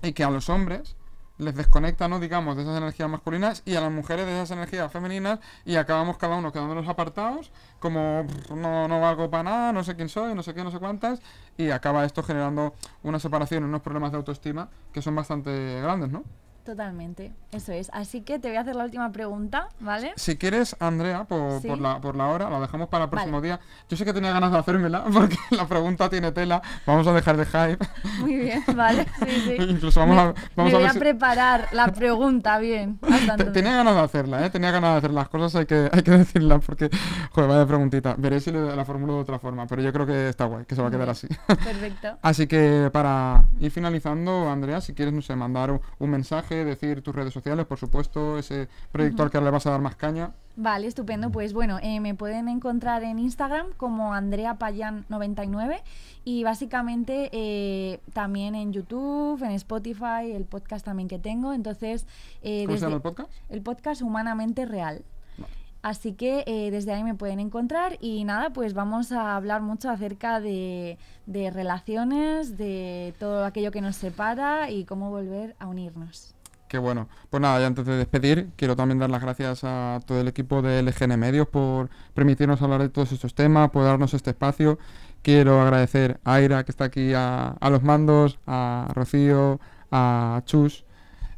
y 0.00 0.12
que 0.12 0.22
a 0.22 0.30
los 0.30 0.48
hombres 0.48 0.94
les 1.38 1.54
desconecta, 1.54 2.08
¿no? 2.08 2.20
Digamos, 2.20 2.56
de 2.56 2.62
esas 2.62 2.76
energías 2.76 3.08
masculinas 3.08 3.62
y 3.64 3.76
a 3.76 3.80
las 3.80 3.90
mujeres 3.90 4.26
de 4.26 4.32
esas 4.32 4.50
energías 4.50 4.90
femeninas 4.92 5.38
y 5.64 5.76
acabamos 5.76 6.18
cada 6.18 6.36
uno 6.36 6.52
quedándonos 6.52 6.88
apartados, 6.88 7.50
como 7.78 8.26
no, 8.54 8.88
no 8.88 9.00
valgo 9.00 9.30
para 9.30 9.44
nada, 9.44 9.72
no 9.72 9.84
sé 9.84 9.96
quién 9.96 10.08
soy, 10.08 10.34
no 10.34 10.42
sé 10.42 10.54
qué, 10.54 10.64
no 10.64 10.70
sé 10.70 10.78
cuántas, 10.78 11.20
y 11.56 11.70
acaba 11.70 12.04
esto 12.04 12.22
generando 12.22 12.74
una 13.02 13.18
separación, 13.18 13.64
unos 13.64 13.82
problemas 13.82 14.10
de 14.12 14.18
autoestima 14.18 14.68
que 14.92 15.00
son 15.00 15.14
bastante 15.14 15.80
grandes, 15.80 16.10
¿no? 16.10 16.24
Totalmente, 16.68 17.32
eso 17.50 17.72
es. 17.72 17.88
Así 17.94 18.20
que 18.20 18.38
te 18.38 18.48
voy 18.48 18.58
a 18.58 18.60
hacer 18.60 18.76
la 18.76 18.84
última 18.84 19.10
pregunta, 19.10 19.70
¿vale? 19.80 20.12
Si 20.16 20.36
quieres, 20.36 20.76
Andrea, 20.80 21.24
por, 21.24 21.80
la, 21.80 21.98
por 21.98 22.14
la 22.14 22.26
hora, 22.26 22.50
la 22.50 22.60
dejamos 22.60 22.90
para 22.90 23.04
el 23.04 23.10
próximo 23.10 23.40
día. 23.40 23.58
Yo 23.88 23.96
sé 23.96 24.04
que 24.04 24.12
tenía 24.12 24.32
ganas 24.32 24.52
de 24.52 24.58
hacérmela 24.58 25.02
porque 25.14 25.38
la 25.52 25.66
pregunta 25.66 26.10
tiene 26.10 26.30
tela. 26.30 26.60
Vamos 26.84 27.06
a 27.06 27.14
dejar 27.14 27.38
de 27.38 27.46
hype. 27.46 27.78
Muy 28.20 28.36
bien, 28.36 28.62
vale. 28.76 29.06
Sí, 29.18 29.42
sí. 29.46 29.56
Incluso 29.60 30.00
vamos 30.00 30.18
a, 30.18 30.34
vamos 30.54 30.72
me 30.72 30.78
voy 30.78 30.86
a, 30.86 30.92
preparar 30.92 31.68
la 31.72 31.88
pregunta 31.88 32.58
bien. 32.58 32.98
Tenía 33.54 33.76
ganas 33.76 33.94
de 33.94 34.00
hacerla, 34.02 34.44
¿eh? 34.44 34.50
Tenía 34.50 34.70
ganas 34.70 34.92
de 34.92 34.98
hacer 34.98 35.10
las 35.12 35.28
cosas, 35.30 35.54
hay 35.56 35.66
que, 35.66 35.88
hay 35.90 36.02
que 36.02 36.10
decirlas 36.10 36.62
porque, 36.64 36.90
joder, 37.30 37.48
vaya 37.48 37.66
preguntita. 37.66 38.14
Veré 38.18 38.40
si 38.40 38.52
le, 38.52 38.76
la 38.76 38.84
formulo 38.84 39.14
de 39.14 39.20
otra 39.20 39.38
forma, 39.38 39.66
pero 39.66 39.80
yo 39.80 39.90
creo 39.90 40.06
que 40.06 40.28
está 40.28 40.44
guay, 40.44 40.66
que 40.66 40.74
se 40.74 40.82
va 40.82 40.88
a 40.88 40.90
quedar 40.90 41.08
así. 41.08 41.28
Perfecto. 41.46 42.18
así 42.20 42.46
que 42.46 42.90
para 42.92 43.46
ir 43.58 43.70
finalizando, 43.70 44.50
Andrea, 44.50 44.82
si 44.82 44.92
quieres, 44.92 45.14
no 45.14 45.22
sé, 45.22 45.34
mandar 45.34 45.80
un 45.98 46.10
mensaje 46.10 46.57
decir 46.64 47.02
tus 47.02 47.14
redes 47.14 47.32
sociales, 47.32 47.66
por 47.66 47.78
supuesto, 47.78 48.38
ese 48.38 48.68
proyecto 48.92 49.22
al 49.22 49.30
que 49.30 49.40
le 49.40 49.50
vas 49.50 49.66
a 49.66 49.70
dar 49.70 49.80
más 49.80 49.96
caña. 49.96 50.32
Vale, 50.56 50.86
estupendo. 50.86 51.30
Pues 51.30 51.52
bueno, 51.52 51.78
eh, 51.82 52.00
me 52.00 52.14
pueden 52.14 52.48
encontrar 52.48 53.04
en 53.04 53.18
Instagram 53.18 53.68
como 53.76 54.12
Andrea 54.12 54.58
Payan99 54.58 55.80
y 56.24 56.44
básicamente 56.44 57.30
eh, 57.32 58.00
también 58.12 58.54
en 58.54 58.72
YouTube, 58.72 59.42
en 59.42 59.52
Spotify, 59.52 60.32
el 60.32 60.44
podcast 60.44 60.84
también 60.84 61.08
que 61.08 61.18
tengo. 61.18 61.52
Entonces, 61.52 62.06
eh, 62.42 62.64
¿cómo 62.66 62.76
se 62.76 62.84
llama 62.84 62.96
el 62.96 63.02
podcast? 63.02 63.30
El 63.48 63.62
podcast 63.62 64.02
Humanamente 64.02 64.66
Real. 64.66 65.04
Así 65.82 66.12
que 66.12 66.42
eh, 66.46 66.70
desde 66.70 66.92
ahí 66.92 67.04
me 67.04 67.14
pueden 67.14 67.38
encontrar 67.38 67.98
y 68.00 68.24
nada, 68.24 68.50
pues 68.50 68.74
vamos 68.74 69.12
a 69.12 69.36
hablar 69.36 69.62
mucho 69.62 69.90
acerca 69.90 70.40
de, 70.40 70.98
de 71.26 71.50
relaciones, 71.50 72.58
de 72.58 73.14
todo 73.18 73.44
aquello 73.44 73.70
que 73.70 73.80
nos 73.80 73.94
separa 73.94 74.70
y 74.70 74.84
cómo 74.84 75.10
volver 75.10 75.54
a 75.60 75.68
unirnos. 75.68 76.34
Qué 76.68 76.76
bueno. 76.76 77.08
Pues 77.30 77.40
nada, 77.40 77.58
ya 77.60 77.66
antes 77.66 77.86
de 77.86 77.96
despedir, 77.96 78.50
quiero 78.56 78.76
también 78.76 78.98
dar 78.98 79.08
las 79.08 79.22
gracias 79.22 79.64
a 79.64 80.00
todo 80.06 80.20
el 80.20 80.28
equipo 80.28 80.60
de 80.60 80.82
LGN 80.82 81.18
Medios 81.18 81.48
por 81.48 81.88
permitirnos 82.12 82.60
hablar 82.60 82.82
de 82.82 82.90
todos 82.90 83.10
estos 83.12 83.34
temas, 83.34 83.70
por 83.70 83.84
darnos 83.84 84.12
este 84.12 84.30
espacio. 84.30 84.78
Quiero 85.22 85.62
agradecer 85.62 86.20
a 86.24 86.34
Aira, 86.34 86.64
que 86.64 86.70
está 86.70 86.84
aquí 86.84 87.12
a, 87.14 87.56
los 87.70 87.82
mandos, 87.82 88.38
a 88.46 88.86
Rocío, 88.94 89.60
a 89.90 90.42
Chus, 90.44 90.84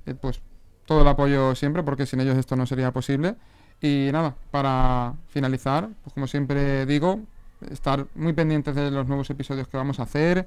eh, 0.06 0.14
pues 0.20 0.42
todo 0.84 1.02
el 1.02 1.08
apoyo 1.08 1.54
siempre, 1.54 1.84
porque 1.84 2.06
sin 2.06 2.20
ellos 2.20 2.36
esto 2.36 2.56
no 2.56 2.66
sería 2.66 2.92
posible. 2.92 3.36
Y 3.80 4.08
nada, 4.12 4.34
para 4.50 5.14
finalizar, 5.28 5.88
pues 6.02 6.12
como 6.12 6.26
siempre 6.26 6.86
digo, 6.86 7.20
estar 7.70 8.06
muy 8.16 8.32
pendientes 8.32 8.74
de 8.74 8.90
los 8.90 9.06
nuevos 9.06 9.30
episodios 9.30 9.68
que 9.68 9.76
vamos 9.76 10.00
a 10.00 10.02
hacer. 10.02 10.44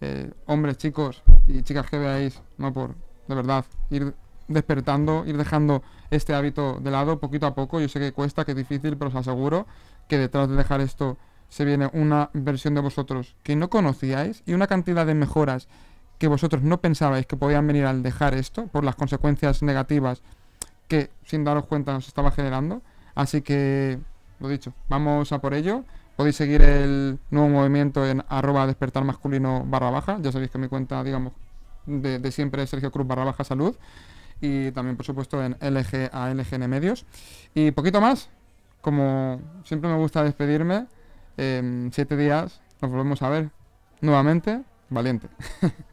Eh, 0.00 0.30
hombres, 0.46 0.78
chicos 0.78 1.22
y 1.46 1.62
chicas 1.62 1.88
que 1.88 1.98
veáis, 1.98 2.40
no 2.56 2.72
por 2.72 2.94
de 3.28 3.34
verdad, 3.34 3.64
ir 3.90 4.14
despertando, 4.52 5.24
ir 5.26 5.36
dejando 5.36 5.82
este 6.10 6.34
hábito 6.34 6.78
de 6.80 6.90
lado 6.90 7.18
poquito 7.18 7.46
a 7.46 7.54
poco. 7.54 7.80
Yo 7.80 7.88
sé 7.88 8.00
que 8.00 8.12
cuesta, 8.12 8.44
que 8.44 8.52
es 8.52 8.56
difícil, 8.56 8.96
pero 8.96 9.08
os 9.08 9.14
aseguro 9.14 9.66
que 10.08 10.18
detrás 10.18 10.48
de 10.48 10.56
dejar 10.56 10.80
esto 10.80 11.16
se 11.48 11.64
viene 11.64 11.90
una 11.92 12.30
versión 12.32 12.74
de 12.74 12.80
vosotros 12.80 13.36
que 13.42 13.56
no 13.56 13.68
conocíais 13.68 14.42
y 14.46 14.54
una 14.54 14.66
cantidad 14.66 15.04
de 15.04 15.14
mejoras 15.14 15.68
que 16.18 16.28
vosotros 16.28 16.62
no 16.62 16.80
pensabais 16.80 17.26
que 17.26 17.36
podían 17.36 17.66
venir 17.66 17.84
al 17.84 18.02
dejar 18.02 18.34
esto 18.34 18.68
por 18.68 18.84
las 18.84 18.94
consecuencias 18.94 19.62
negativas 19.62 20.22
que 20.88 21.10
sin 21.24 21.44
daros 21.44 21.66
cuenta 21.66 21.92
nos 21.92 22.06
estaba 22.06 22.30
generando. 22.30 22.82
Así 23.14 23.42
que, 23.42 23.98
lo 24.38 24.48
dicho, 24.48 24.72
vamos 24.88 25.32
a 25.32 25.40
por 25.40 25.52
ello. 25.52 25.84
Podéis 26.16 26.36
seguir 26.36 26.62
el 26.62 27.18
nuevo 27.30 27.48
movimiento 27.48 28.06
en 28.06 28.24
arroba 28.28 28.66
despertar 28.66 29.04
masculino 29.04 29.64
barra 29.66 29.90
baja. 29.90 30.18
Ya 30.20 30.30
sabéis 30.32 30.50
que 30.50 30.58
mi 30.58 30.68
cuenta, 30.68 31.02
digamos, 31.02 31.32
de, 31.86 32.30
siempre 32.30 32.66
Sergio 32.66 32.90
Cruz 32.92 33.06
barra 33.06 33.24
baja 33.24 33.44
salud 33.44 33.76
y 34.42 34.72
también 34.72 34.96
por 34.96 35.06
supuesto 35.06 35.42
en 35.42 35.56
LG 35.60 36.10
a 36.12 36.28
LGN 36.34 36.68
Medios. 36.68 37.06
Y 37.54 37.70
poquito 37.70 38.00
más, 38.00 38.28
como 38.80 39.40
siempre 39.64 39.88
me 39.88 39.96
gusta 39.96 40.24
despedirme, 40.24 40.86
en 41.36 41.90
siete 41.94 42.16
días 42.16 42.60
nos 42.82 42.90
volvemos 42.90 43.22
a 43.22 43.30
ver 43.30 43.50
nuevamente, 44.00 44.60
valiente. 44.90 45.28